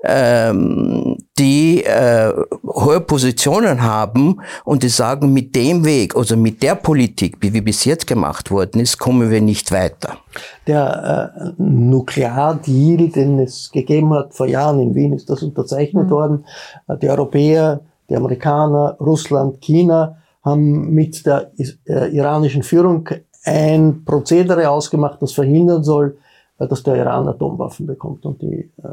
[0.04, 2.32] ähm, die äh,
[2.64, 7.64] hohe Positionen haben und die sagen, mit dem Weg, also mit der Politik, wie wir
[7.64, 10.18] bis jetzt gemacht worden ist, kommen wir nicht weiter.
[10.66, 16.12] Der äh, Nukleardeal, den es gegeben hat vor Jahren in Wien, ist das unterzeichnet mhm.
[16.12, 16.46] worden.
[16.88, 23.08] Äh, die Europäer, die Amerikaner, Russland, China haben mit der äh, iranischen Führung
[23.44, 26.18] ein Prozedere ausgemacht, das verhindern soll,
[26.60, 28.88] äh, dass der Iran Atomwaffen bekommt und die äh,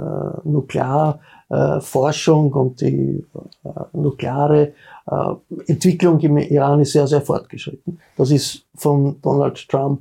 [0.44, 3.24] Nuklearforschung äh, und die
[3.64, 4.72] äh, nukleare
[5.66, 7.98] Entwicklung im Iran ist sehr, sehr fortgeschritten.
[8.16, 10.00] Das ist von Donald Trump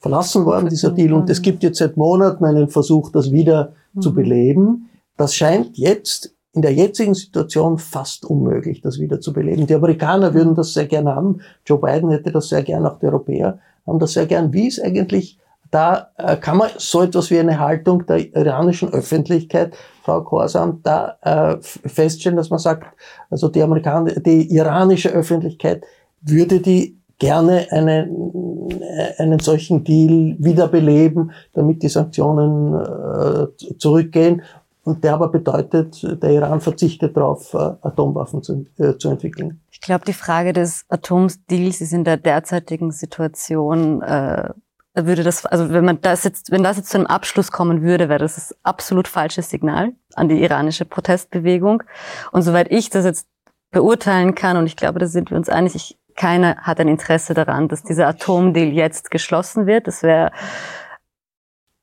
[0.00, 1.12] verlassen worden, dieser Deal.
[1.12, 4.00] Und es gibt jetzt seit Monaten einen Versuch, das wieder mhm.
[4.00, 4.90] zu beleben.
[5.16, 9.66] Das scheint jetzt in der jetzigen Situation fast unmöglich, das wieder zu beleben.
[9.66, 11.40] Die Amerikaner würden das sehr gern haben.
[11.64, 14.52] Joe Biden hätte das sehr gern, auch die Europäer haben das sehr gern.
[14.52, 15.38] Wie ist eigentlich
[15.72, 21.16] da äh, kann man so etwas wie eine Haltung der iranischen Öffentlichkeit, Frau Korsam, da
[21.22, 22.86] äh, feststellen, dass man sagt,
[23.30, 25.82] also die Amerikaner, die iranische Öffentlichkeit
[26.20, 28.68] würde die gerne einen,
[29.16, 34.42] einen solchen Deal wiederbeleben, damit die Sanktionen äh, zurückgehen.
[34.84, 39.60] Und der aber bedeutet, der Iran verzichtet darauf, äh, Atomwaffen zu, äh, zu entwickeln.
[39.70, 44.50] Ich glaube, die Frage des Atomdeals ist in der derzeitigen Situation äh,
[44.94, 48.08] würde das, also wenn man das jetzt, wenn das jetzt zu einem Abschluss kommen würde,
[48.08, 51.82] wäre das das absolut falsches Signal an die iranische Protestbewegung.
[52.30, 53.26] Und soweit ich das jetzt
[53.70, 57.32] beurteilen kann, und ich glaube, da sind wir uns einig, ich, keiner hat ein Interesse
[57.32, 59.86] daran, dass dieser Atomdeal jetzt geschlossen wird.
[59.86, 60.30] Das wäre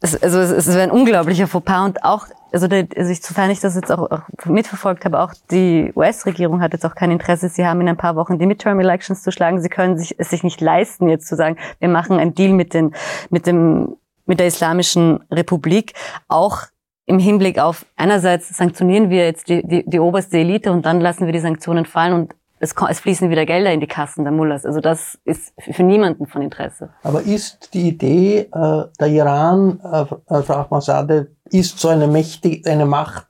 [0.02, 3.52] es, also es, es wäre ein unglaublicher Fauxpas und auch, also, der, also ich, sofern
[3.52, 7.50] ich das jetzt auch, auch mitverfolgt habe, auch die US-Regierung hat jetzt auch kein Interesse.
[7.50, 9.62] Sie haben in ein paar Wochen die Midterm-Elections zu schlagen.
[9.62, 12.74] Sie können sich, es sich nicht leisten, jetzt zu sagen, wir machen einen Deal mit,
[12.74, 12.96] den,
[13.30, 15.94] mit, dem, mit der Islamischen Republik,
[16.28, 16.64] auch
[17.06, 21.26] im Hinblick auf einerseits sanktionieren wir jetzt die, die, die oberste Elite und dann lassen
[21.26, 24.66] wir die Sanktionen fallen und es, es, fließen wieder Gelder in die Kassen der Mullahs.
[24.66, 26.90] Also das ist für niemanden von Interesse.
[27.04, 32.70] Aber ist die Idee, äh, der Iran, äh, äh Frau Ahmadsadeh, ist so eine, mächtige,
[32.70, 33.28] eine Macht,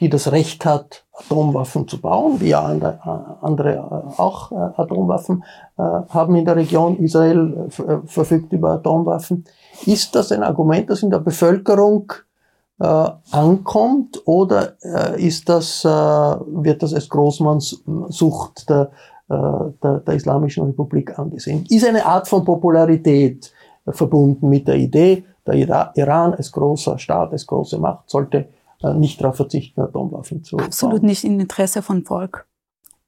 [0.00, 5.44] die das Recht hat, Atomwaffen zu bauen, wie ja andere, äh, äh, auch Atomwaffen
[5.76, 6.98] haben in der Region.
[6.98, 7.68] Israel
[8.06, 9.44] verfügt über Atomwaffen.
[9.86, 12.12] Ist das ein Argument, das in der Bevölkerung
[12.86, 18.90] ankommt oder äh, ist das, äh, wird das als Großmannssucht der,
[19.28, 19.34] äh,
[19.82, 21.66] der, der Islamischen Republik angesehen?
[21.68, 23.52] Ist eine Art von Popularität
[23.88, 28.48] verbunden mit der Idee, der Iran als großer Staat, als große Macht sollte
[28.82, 32.46] äh, nicht darauf verzichten, Atomwaffen zu Absolut nicht im Interesse von Volk.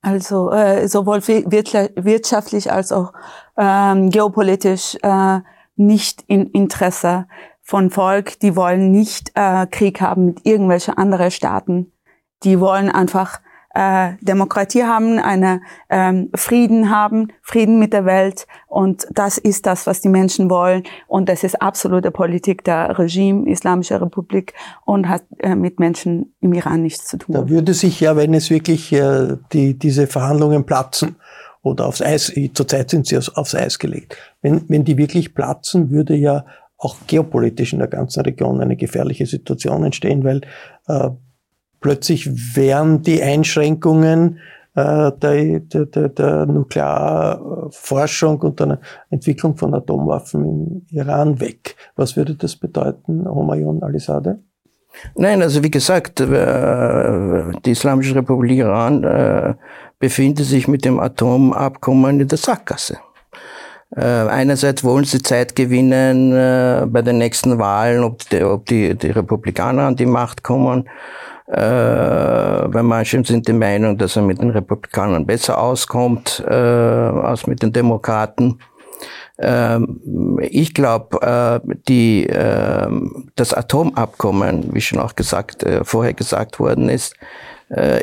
[0.02, 3.12] Also äh, sowohl wirtschaftlich als auch
[3.56, 5.40] ähm, geopolitisch äh,
[5.76, 7.26] nicht in Interesse
[7.70, 11.92] von Volk, die wollen nicht äh, Krieg haben mit irgendwelchen anderen Staaten.
[12.42, 13.38] Die wollen einfach
[13.74, 18.48] äh, Demokratie haben, eine ähm, Frieden haben, Frieden mit der Welt.
[18.66, 20.82] Und das ist das, was die Menschen wollen.
[21.06, 24.54] Und das ist absolute Politik der Regime Islamischer Republik
[24.84, 27.36] und hat äh, mit Menschen im Iran nichts zu tun.
[27.36, 31.14] Da würde sich ja, wenn es wirklich äh, die, diese Verhandlungen platzen,
[31.62, 34.16] oder aufs Eis, zurzeit sind sie aufs Eis gelegt.
[34.40, 36.46] Wenn, wenn die wirklich platzen, würde ja
[36.80, 40.40] auch geopolitisch in der ganzen Region eine gefährliche Situation entstehen, weil
[40.88, 41.10] äh,
[41.80, 44.38] plötzlich wären die Einschränkungen
[44.74, 51.76] äh, der, der, der, Nuklearforschung und der Entwicklung von Atomwaffen im Iran weg.
[51.96, 54.36] Was würde das bedeuten, Homayon Alizadeh?
[55.14, 59.54] Nein, also wie gesagt, äh, die Islamische Republik Iran äh,
[59.98, 62.98] befindet sich mit dem Atomabkommen in der Sackgasse.
[63.96, 68.94] Äh, einerseits wollen sie Zeit gewinnen äh, bei den nächsten Wahlen, ob, die, ob die,
[68.94, 70.88] die Republikaner an die Macht kommen.
[71.48, 77.48] Äh, weil manche sind der Meinung, dass er mit den Republikanern besser auskommt äh, als
[77.48, 78.60] mit den Demokraten.
[79.36, 81.20] Ähm, ich glaube,
[81.66, 82.88] äh, die, äh,
[83.34, 87.16] das Atomabkommen, wie schon auch gesagt, äh, vorher gesagt worden ist,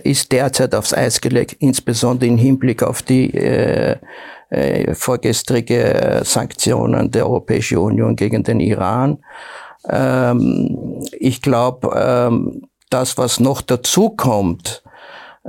[0.04, 3.98] ist derzeit aufs Eis gelegt, insbesondere im Hinblick auf die äh,
[4.50, 9.20] äh, vorgestrige Sanktionen der Europäischen Union gegen den Iran.
[9.90, 14.87] Ähm, ich glaube, ähm, das, was noch dazu kommt, äh,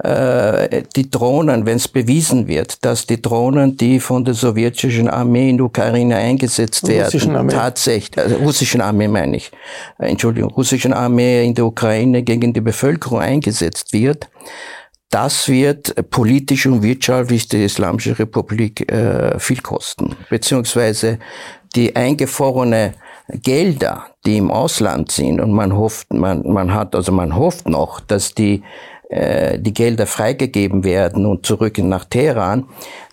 [0.00, 5.56] die Drohnen, wenn es bewiesen wird, dass die Drohnen, die von der sowjetischen Armee in
[5.56, 7.52] der Ukraine eingesetzt werden, Armee.
[7.52, 9.50] tatsächlich, also russischen Armee meine ich,
[9.98, 14.28] äh, Entschuldigung, russischen Armee in der Ukraine gegen die Bevölkerung eingesetzt wird,
[15.10, 21.18] das wird politisch und wirtschaftlich die Islamische Republik äh, viel kosten, beziehungsweise
[21.74, 22.94] die eingefrorene
[23.30, 28.00] Gelder, die im Ausland sind und man hofft, man, man hat, also man hofft noch,
[28.00, 28.62] dass die äh,
[29.10, 32.68] die Gelder freigegeben werden und zurück nach Teheran,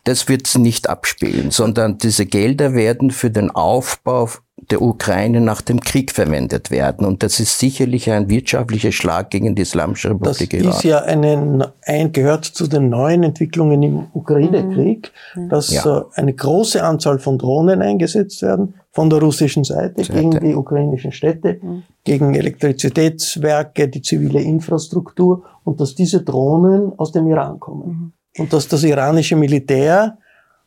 [0.06, 4.30] das wird es nicht abspielen, sondern diese Gelder werden für den Aufbau
[4.72, 7.06] der Ukraine nach dem Krieg verwendet werden.
[7.06, 10.68] Und das ist sicherlich ein wirtschaftlicher Schlag gegen die Islamische Republik Iran.
[10.68, 15.50] Das ist ja eine, ein, gehört zu den neuen Entwicklungen im Ukraine-Krieg, mhm.
[15.50, 15.98] dass ja.
[15.98, 20.14] Äh, eine große Anzahl von Drohnen eingesetzt werden von der russischen Seite, Seite.
[20.14, 21.84] gegen die ukrainischen Städte, mhm.
[22.04, 27.88] gegen Elektrizitätswerke, die zivile Infrastruktur und dass diese Drohnen aus dem Iran kommen.
[27.88, 28.14] Mhm.
[28.38, 30.18] Und dass das iranische Militär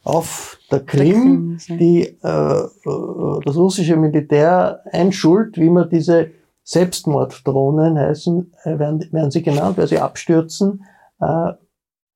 [0.04, 6.30] auf der Krim, die, äh, äh, das russische Militär einschult, wie man diese
[6.62, 10.84] Selbstmorddrohnen heißen, äh, werden, werden sie genannt, weil sie abstürzen,
[11.20, 11.52] äh,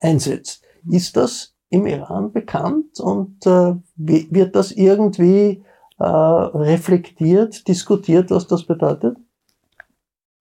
[0.01, 0.63] einsetzt.
[0.91, 5.65] Ist das im Iran bekannt und äh, wird das irgendwie
[5.99, 9.17] äh, reflektiert, diskutiert, was das bedeutet?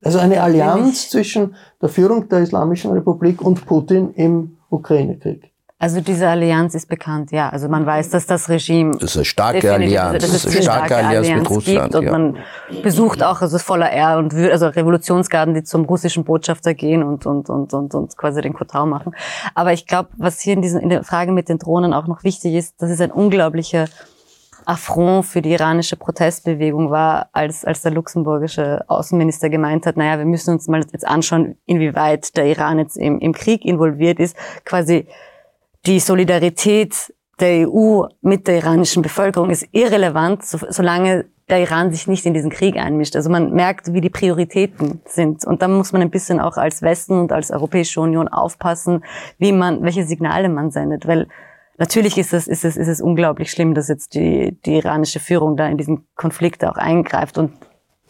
[0.04, 5.52] Also eine Allianz zwischen der Führung der Islamischen Republik und Putin im Ukraine-Krieg.
[5.82, 7.50] Also diese Allianz ist bekannt, ja.
[7.50, 8.92] Also man weiß, dass das Regime.
[9.00, 10.24] Das ist eine starke Allianz.
[10.24, 11.96] Das ist eine starke Allianz, Allianz mit Russland.
[11.96, 12.12] Und ja.
[12.12, 12.38] man
[12.84, 17.50] besucht auch, also voller R und also Revolutionsgarden, die zum russischen Botschafter gehen und und
[17.50, 19.16] und und, und quasi den Kotau machen.
[19.56, 22.24] Aber ich glaube, was hier in, diesen, in der Frage mit den Drohnen auch noch
[22.24, 23.86] wichtig ist, das ist ein unglaublicher
[24.66, 30.26] Affront für die iranische Protestbewegung war, als, als der luxemburgische Außenminister gemeint hat, naja, wir
[30.26, 34.36] müssen uns mal jetzt anschauen, inwieweit der Iran jetzt im, im Krieg involviert ist,
[34.66, 35.08] quasi
[35.86, 42.08] die Solidarität der EU mit der iranischen Bevölkerung ist irrelevant, so, solange der Iran sich
[42.08, 43.16] nicht in diesen Krieg einmischt.
[43.16, 45.46] Also man merkt, wie die Prioritäten sind.
[45.46, 49.04] Und da muss man ein bisschen auch als Westen und als Europäische Union aufpassen,
[49.38, 51.08] wie man, welche Signale man sendet.
[51.08, 51.28] Weil
[51.82, 55.58] natürlich ist es, ist es, ist es unglaublich schlimm, dass jetzt die, die iranische Führung
[55.58, 57.38] da in diesen Konflikt auch eingreift.
[57.38, 57.52] Und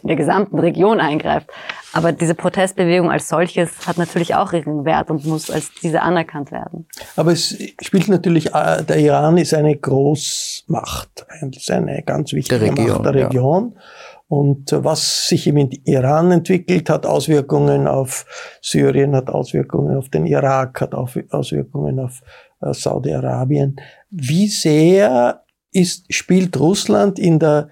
[0.04, 1.48] in der gesamten Region eingreift.
[1.94, 6.52] Aber diese Protestbewegung als solches hat natürlich auch ihren Wert und muss als diese anerkannt
[6.52, 6.88] werden.
[7.16, 12.72] Aber es spielt natürlich, äh, der Iran ist eine Großmacht, eigentlich eine ganz wichtige der
[12.72, 13.74] Region, Macht der Region.
[13.76, 13.82] Ja.
[14.28, 18.26] Und äh, was sich im Iran entwickelt, hat Auswirkungen auf
[18.62, 22.22] Syrien, hat Auswirkungen auf den Irak, hat Auswirkungen auf
[22.62, 23.76] Saudi-Arabien.
[24.10, 27.70] Wie sehr ist, spielt Russland in der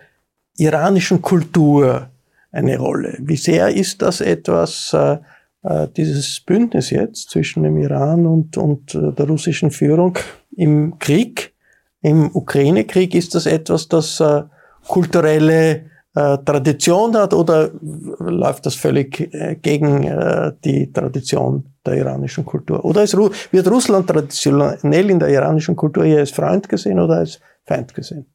[0.57, 2.09] iranischen Kultur
[2.51, 3.17] eine Rolle.
[3.19, 5.17] Wie sehr ist das etwas, äh,
[5.63, 10.17] äh, dieses Bündnis jetzt zwischen dem Iran und, und äh, der russischen Führung
[10.55, 11.53] im Krieg,
[12.01, 14.43] im Ukraine-Krieg, ist das etwas, das äh,
[14.87, 17.69] kulturelle äh, Tradition hat oder
[18.19, 22.83] läuft das völlig äh, gegen äh, die Tradition der iranischen Kultur?
[22.85, 27.39] Oder ist, wird Russland traditionell in der iranischen Kultur eher als Freund gesehen oder als
[27.65, 28.25] Feind gesehen?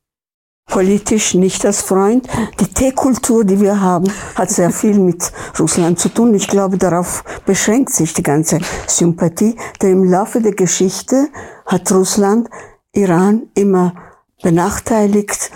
[0.67, 2.29] politisch nicht als Freund.
[2.61, 6.35] Die Teekultur, die wir haben, hat sehr viel mit Russland zu tun.
[6.35, 11.29] Ich glaube, darauf beschränkt sich die ganze Sympathie, denn im Laufe der Geschichte
[11.67, 12.49] hat Russland
[12.93, 13.95] Iran immer
[14.43, 15.51] benachteiligt,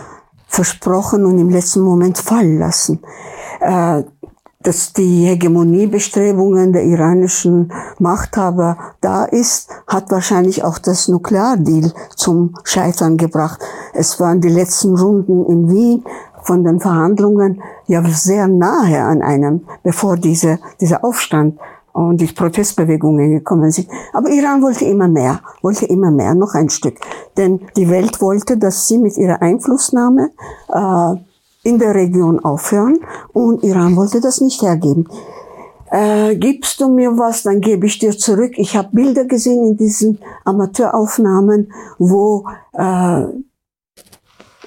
[0.47, 3.03] versprochen und im letzten Moment fallen lassen.
[4.61, 13.17] Dass die Hegemoniebestrebungen der iranischen Machthaber da ist, hat wahrscheinlich auch das Nukleardeal zum Scheitern
[13.17, 13.61] gebracht.
[13.95, 16.05] Es waren die letzten Runden in Wien
[16.43, 21.59] von den Verhandlungen ja sehr nahe an einem, bevor diese, dieser Aufstand
[21.93, 23.89] und die Protestbewegungen gekommen sind.
[24.13, 26.99] Aber Iran wollte immer mehr, wollte immer mehr, noch ein Stück.
[27.37, 30.31] Denn die Welt wollte, dass sie mit ihrer Einflussnahme
[30.69, 31.28] äh,
[31.69, 32.99] in der Region aufhören
[33.33, 35.07] und Iran wollte das nicht hergeben.
[35.91, 38.53] Äh, gibst du mir was, dann gebe ich dir zurück.
[38.57, 43.25] Ich habe Bilder gesehen in diesen Amateuraufnahmen, wo äh,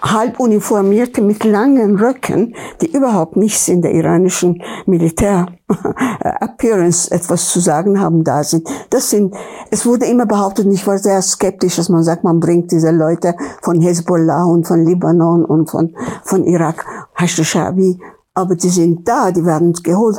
[0.01, 7.99] halb uniformierte mit langen Röcken, die überhaupt nichts in der iranischen Militär-Appearance etwas zu sagen
[7.99, 8.69] haben, da sind.
[8.89, 9.35] Das sind,
[9.69, 13.35] es wurde immer behauptet, ich war sehr skeptisch, dass man sagt, man bringt diese Leute
[13.61, 16.85] von Hezbollah und von Libanon und von, von Irak,
[17.15, 17.99] Hashdashabi,
[18.33, 20.17] aber die sind da, die werden geholt.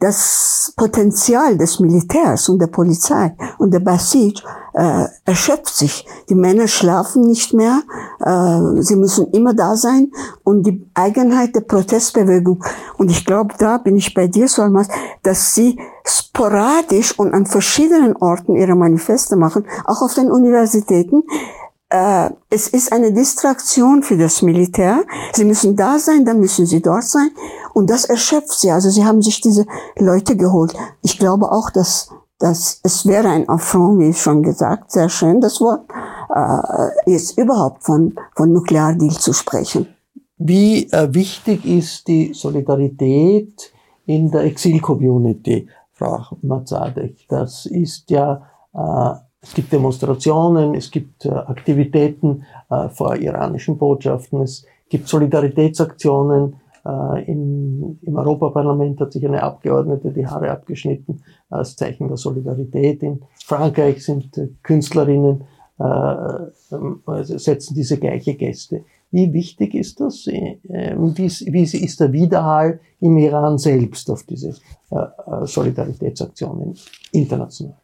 [0.00, 4.32] Das Potenzial des Militärs und der Polizei und der Basij
[4.74, 6.06] äh, erschöpft sich.
[6.28, 7.82] Die Männer schlafen nicht mehr,
[8.20, 10.12] äh, sie müssen immer da sein
[10.44, 12.62] und die Eigenheit der Protestbewegung.
[12.96, 14.88] Und ich glaube, da bin ich bei dir, Solmas,
[15.22, 21.24] dass sie sporadisch und an verschiedenen Orten ihre Manifeste machen, auch auf den Universitäten.
[21.90, 25.04] Äh, es ist eine Distraktion für das Militär.
[25.32, 27.30] Sie müssen da sein, dann müssen sie dort sein.
[27.72, 28.70] Und das erschöpft sie.
[28.70, 29.64] Also sie haben sich diese
[29.96, 30.74] Leute geholt.
[31.02, 35.60] Ich glaube auch, dass, dass es wäre ein Affront, wie schon gesagt, sehr schön das
[35.60, 35.84] Wort,
[36.34, 39.86] äh, jetzt überhaupt von, von Nukleardeal zu sprechen.
[40.36, 43.72] Wie äh, wichtig ist die Solidarität
[44.06, 47.26] in der Exil-Community, Frau Mazadek?
[47.28, 49.14] Das ist ja, äh,
[49.48, 56.56] es gibt Demonstrationen, es gibt äh, Aktivitäten äh, vor iranischen Botschaften, es gibt Solidaritätsaktionen.
[56.84, 63.02] Äh, in, Im Europaparlament hat sich eine Abgeordnete die Haare abgeschnitten als Zeichen der Solidarität.
[63.02, 65.44] In Frankreich sind Künstlerinnen
[65.78, 68.84] äh, setzen diese gleiche Gäste.
[69.10, 70.26] Wie wichtig ist das?
[70.26, 70.58] Äh,
[70.94, 74.54] wie, ist der Widerhall im Iran selbst auf diese
[75.44, 76.74] Solidaritätsaktionen
[77.12, 77.76] international?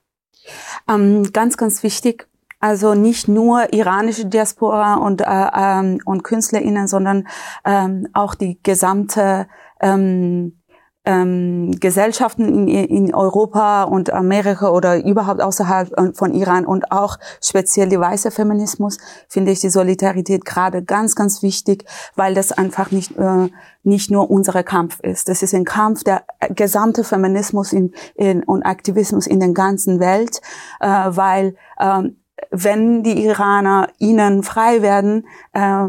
[0.88, 2.28] Ähm, ganz, ganz wichtig.
[2.60, 7.28] Also nicht nur iranische Diaspora und, äh, ähm, und KünstlerInnen, sondern
[7.64, 9.46] ähm, auch die gesamte
[9.80, 10.58] ähm,
[11.04, 17.18] ähm, Gesellschaften in, in Europa und Amerika oder überhaupt außerhalb äh, von Iran und auch
[17.42, 18.98] speziell die weiße Feminismus
[19.28, 21.84] finde ich die Solidarität gerade ganz, ganz wichtig,
[22.16, 23.48] weil das einfach nicht, äh,
[23.82, 25.28] nicht nur unser Kampf ist.
[25.28, 30.40] Das ist ein Kampf der gesamte Feminismus in, in, und Aktivismus in der ganzen Welt,
[30.80, 32.02] äh, weil äh,
[32.50, 35.88] wenn die Iraner ihnen frei werden, äh,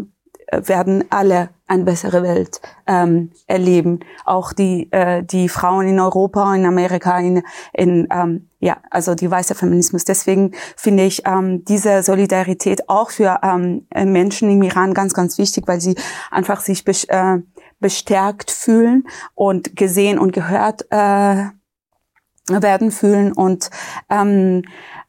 [0.51, 3.99] werden alle eine bessere Welt ähm, erleben.
[4.23, 7.43] Auch die äh, die Frauen in Europa, in Amerika, in,
[7.73, 10.05] in ähm, ja, also die weiße Feminismus.
[10.05, 15.67] Deswegen finde ich ähm, diese Solidarität auch für ähm, Menschen im Iran ganz ganz wichtig,
[15.67, 15.95] weil sie
[16.31, 17.39] einfach sich äh,
[17.79, 21.45] bestärkt fühlen und gesehen und gehört äh,
[22.47, 23.69] werden fühlen und
[24.09, 24.63] ähm,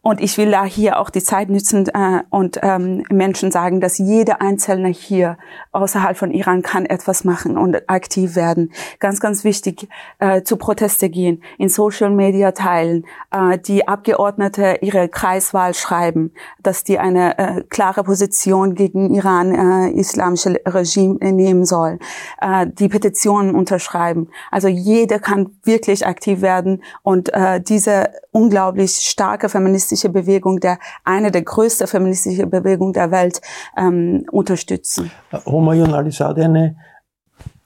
[0.06, 3.98] und ich will da hier auch die Zeit nützen äh, und ähm, Menschen sagen, dass
[3.98, 5.36] jeder Einzelne hier
[5.72, 8.70] außerhalb von Iran kann etwas machen und aktiv werden.
[9.00, 9.88] Ganz, ganz wichtig,
[10.20, 16.32] äh, zu Proteste gehen, in Social Media teilen, äh, die Abgeordnete ihre Kreiswahl schreiben,
[16.62, 21.98] dass die eine äh, klare Position gegen Iran, äh, islamische Regime nehmen soll,
[22.40, 24.28] äh, die Petitionen unterschreiben.
[24.52, 31.30] Also jeder kann wirklich aktiv werden und äh, diese unglaublich starke feministische Bewegung, der eine
[31.30, 33.40] der größten feministischen Bewegungen der Welt
[33.76, 35.10] ähm, unterstützen.
[35.44, 36.74] Humayun Alizadeh,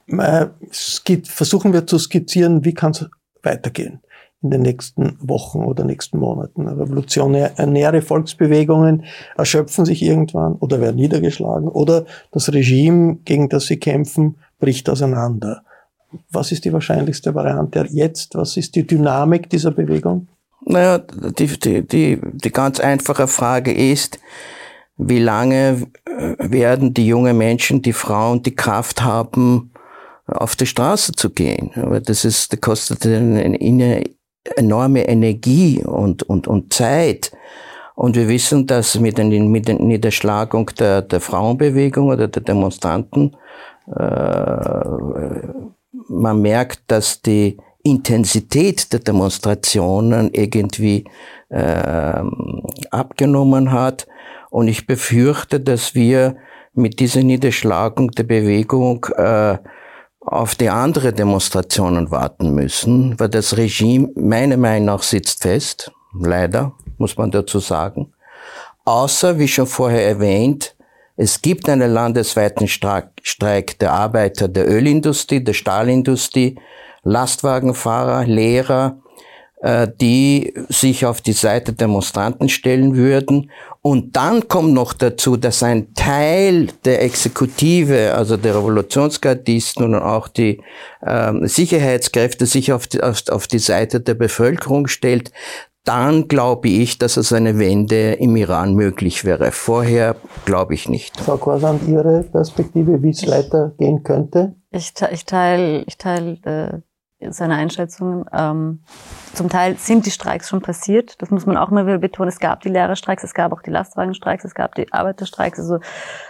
[0.07, 0.47] äh,
[1.23, 3.09] versuchen wir zu skizzieren, wie kann es
[3.43, 4.01] weitergehen
[4.43, 6.67] in den nächsten Wochen oder nächsten Monaten.
[6.67, 9.05] Revolutionäre Volksbewegungen
[9.37, 15.63] erschöpfen sich irgendwann oder werden niedergeschlagen oder das Regime, gegen das sie kämpfen, bricht auseinander.
[16.31, 18.35] Was ist die wahrscheinlichste Variante jetzt?
[18.35, 20.27] Was ist die Dynamik dieser Bewegung?
[20.65, 24.19] Naja, die, die, die, die ganz einfache Frage ist,
[24.97, 29.71] wie lange äh, werden die jungen Menschen, die Frauen die Kraft haben,
[30.27, 31.71] auf die Straße zu gehen?
[31.75, 34.03] Aber das ist, das kostet eine
[34.55, 37.31] enorme Energie und, und, und Zeit.
[37.95, 43.35] Und wir wissen, dass mit der, mit der Niederschlagung der, der Frauenbewegung oder der Demonstranten
[43.87, 44.81] äh,
[46.07, 51.05] man merkt, dass die Intensität der Demonstrationen irgendwie
[51.49, 52.23] äh,
[52.91, 54.07] abgenommen hat.
[54.49, 56.35] Und ich befürchte, dass wir
[56.73, 59.57] mit dieser Niederschlagung der Bewegung äh,
[60.19, 66.73] auf die andere Demonstrationen warten müssen, weil das Regime meiner Meinung nach sitzt fest, leider,
[66.97, 68.13] muss man dazu sagen.
[68.85, 70.75] Außer, wie schon vorher erwähnt,
[71.17, 76.57] es gibt einen landesweiten Streik der Arbeiter der Ölindustrie, der Stahlindustrie,
[77.03, 79.01] Lastwagenfahrer, Lehrer,
[79.61, 83.51] äh, die sich auf die Seite der Demonstranten stellen würden.
[83.83, 90.27] Und dann kommt noch dazu, dass ein Teil der Exekutive, also der Revolutionsgardisten und auch
[90.27, 90.61] die
[91.01, 95.31] äh, Sicherheitskräfte sich auf die, auf, auf die Seite der Bevölkerung stellt.
[95.83, 99.51] Dann glaube ich, dass es eine Wende im Iran möglich wäre.
[99.51, 101.19] Vorher glaube ich nicht.
[101.19, 104.55] Frau Korsan, Ihre Perspektive, wie es weitergehen könnte?
[104.71, 106.79] Ich, ich teile ich teil, äh,
[107.29, 108.25] seine Einschätzungen.
[108.33, 108.83] Ähm,
[109.33, 111.21] zum Teil sind die Streiks schon passiert.
[111.21, 112.29] Das muss man auch mal wieder betonen.
[112.29, 115.79] Es gab die Lehrerstreiks, es gab auch die Lastwagenstreiks, es gab die Arbeiterstreiks, also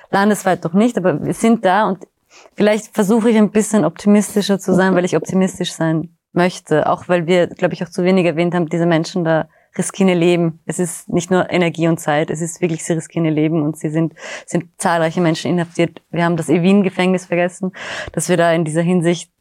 [0.10, 2.06] landesweit doch nicht, aber wir sind da und
[2.54, 6.90] vielleicht versuche ich ein bisschen optimistischer zu sein, weil ich optimistisch sein möchte.
[6.90, 10.16] Auch weil wir, glaube ich, auch zu wenig erwähnt haben, diese Menschen da riskieren ihr
[10.16, 10.60] Leben.
[10.66, 13.78] Es ist nicht nur Energie und Zeit, es ist wirklich, sie riskieren ihr Leben und
[13.78, 14.14] sie sind,
[14.46, 16.02] sind zahlreiche Menschen inhaftiert.
[16.10, 17.72] Wir haben das Ewin-Gefängnis vergessen,
[18.12, 19.32] dass wir da in dieser Hinsicht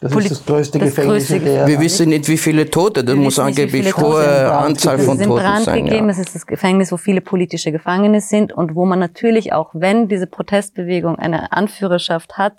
[0.00, 3.16] Das ist das größte das Gefängnis größte der Wir wissen nicht, wie viele Tote, da
[3.16, 5.84] muss angeblich hohe Anzahl von Toten Brand sein.
[5.86, 6.06] Gegeben.
[6.06, 6.12] Ja.
[6.12, 10.06] Es ist das Gefängnis, wo viele politische Gefangene sind und wo man natürlich auch, wenn
[10.06, 12.54] diese Protestbewegung eine Anführerschaft hat,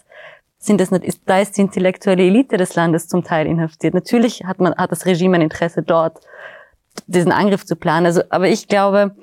[0.58, 3.94] sind das nicht, ist, da ist die intellektuelle Elite des Landes zum Teil inhaftiert.
[3.94, 6.20] Natürlich hat man, hat das Regime ein Interesse dort,
[7.08, 8.06] diesen Angriff zu planen.
[8.06, 9.16] Also, aber ich glaube,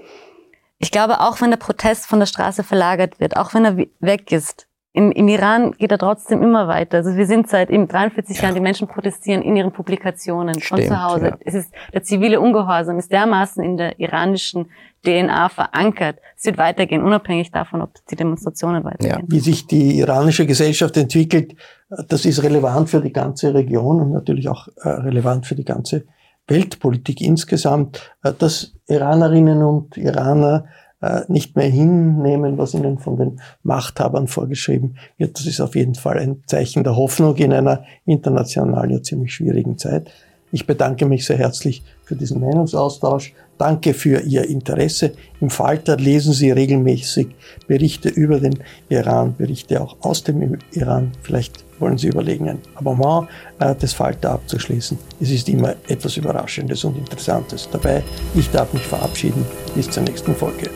[0.78, 4.32] ich glaube, auch wenn der Protest von der Straße verlagert wird, auch wenn er weg
[4.32, 4.66] ist,
[4.96, 6.96] im, im Iran geht er trotzdem immer weiter.
[6.98, 8.44] Also wir sind seit eben 43 ja.
[8.44, 11.26] Jahren, die Menschen protestieren in ihren Publikationen Stimmt, von zu Hause.
[11.26, 11.38] Ja.
[11.44, 14.70] Es ist, der zivile Ungehorsam ist dermaßen in der iranischen
[15.04, 16.18] DNA verankert.
[16.38, 19.20] Es wird weitergehen, unabhängig davon, ob die Demonstrationen weitergehen.
[19.20, 19.24] Ja.
[19.28, 21.54] Wie sich die iranische Gesellschaft entwickelt,
[22.08, 26.06] das ist relevant für die ganze Region und natürlich auch äh, relevant für die ganze
[26.48, 30.64] Weltpolitik insgesamt, äh, dass Iranerinnen und Iraner
[31.28, 35.38] nicht mehr hinnehmen, was ihnen von den Machthabern vorgeschrieben wird.
[35.38, 39.76] Das ist auf jeden Fall ein Zeichen der Hoffnung in einer international ja ziemlich schwierigen
[39.76, 40.10] Zeit.
[40.52, 43.34] Ich bedanke mich sehr herzlich für diesen Meinungsaustausch.
[43.58, 45.12] Danke für Ihr Interesse.
[45.40, 47.28] Im Falter lesen Sie regelmäßig
[47.66, 51.12] Berichte über den Iran, Berichte auch aus dem Iran.
[51.22, 53.28] Vielleicht wollen Sie überlegen, ein Abonnement
[53.58, 54.98] äh, des Falter abzuschließen.
[55.20, 58.02] Es ist immer etwas Überraschendes und Interessantes dabei.
[58.34, 59.44] Ich darf mich verabschieden.
[59.76, 60.70] Bis zur nächsten Folge.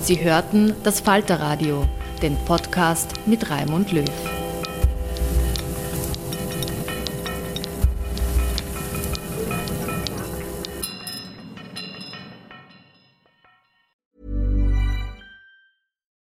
[0.00, 1.86] Sie hörten das Falterradio,
[2.22, 4.08] den Podcast mit Raimund Löw.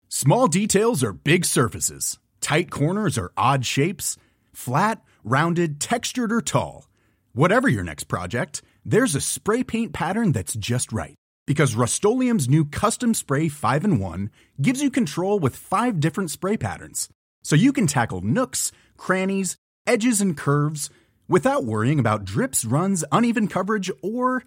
[0.10, 2.20] Small details are big surfaces.
[2.42, 4.18] Tight corners are odd shapes.
[4.52, 6.90] Flat, rounded, textured, or tall.
[7.34, 11.16] Whatever your next project, there's a spray paint pattern that's just right
[11.48, 14.30] because Rust new Custom Spray 5 and 1
[14.62, 17.10] gives you control with five different spray patterns.
[17.42, 19.56] So you can tackle nooks, crannies,
[19.88, 20.92] edges, and curves
[21.28, 24.44] without worrying about drips, runs, uneven coverage, or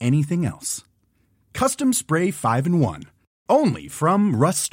[0.00, 0.84] anything else.
[1.52, 3.02] Custom Spray 5 and 1.
[3.48, 4.72] Only from Rust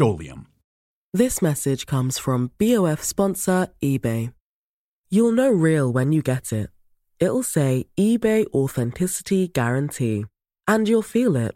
[1.13, 4.33] This message comes from BOF sponsor eBay.
[5.09, 6.69] You'll know real when you get it.
[7.19, 10.25] It'll say eBay Authenticity Guarantee.
[10.67, 11.55] And you'll feel it.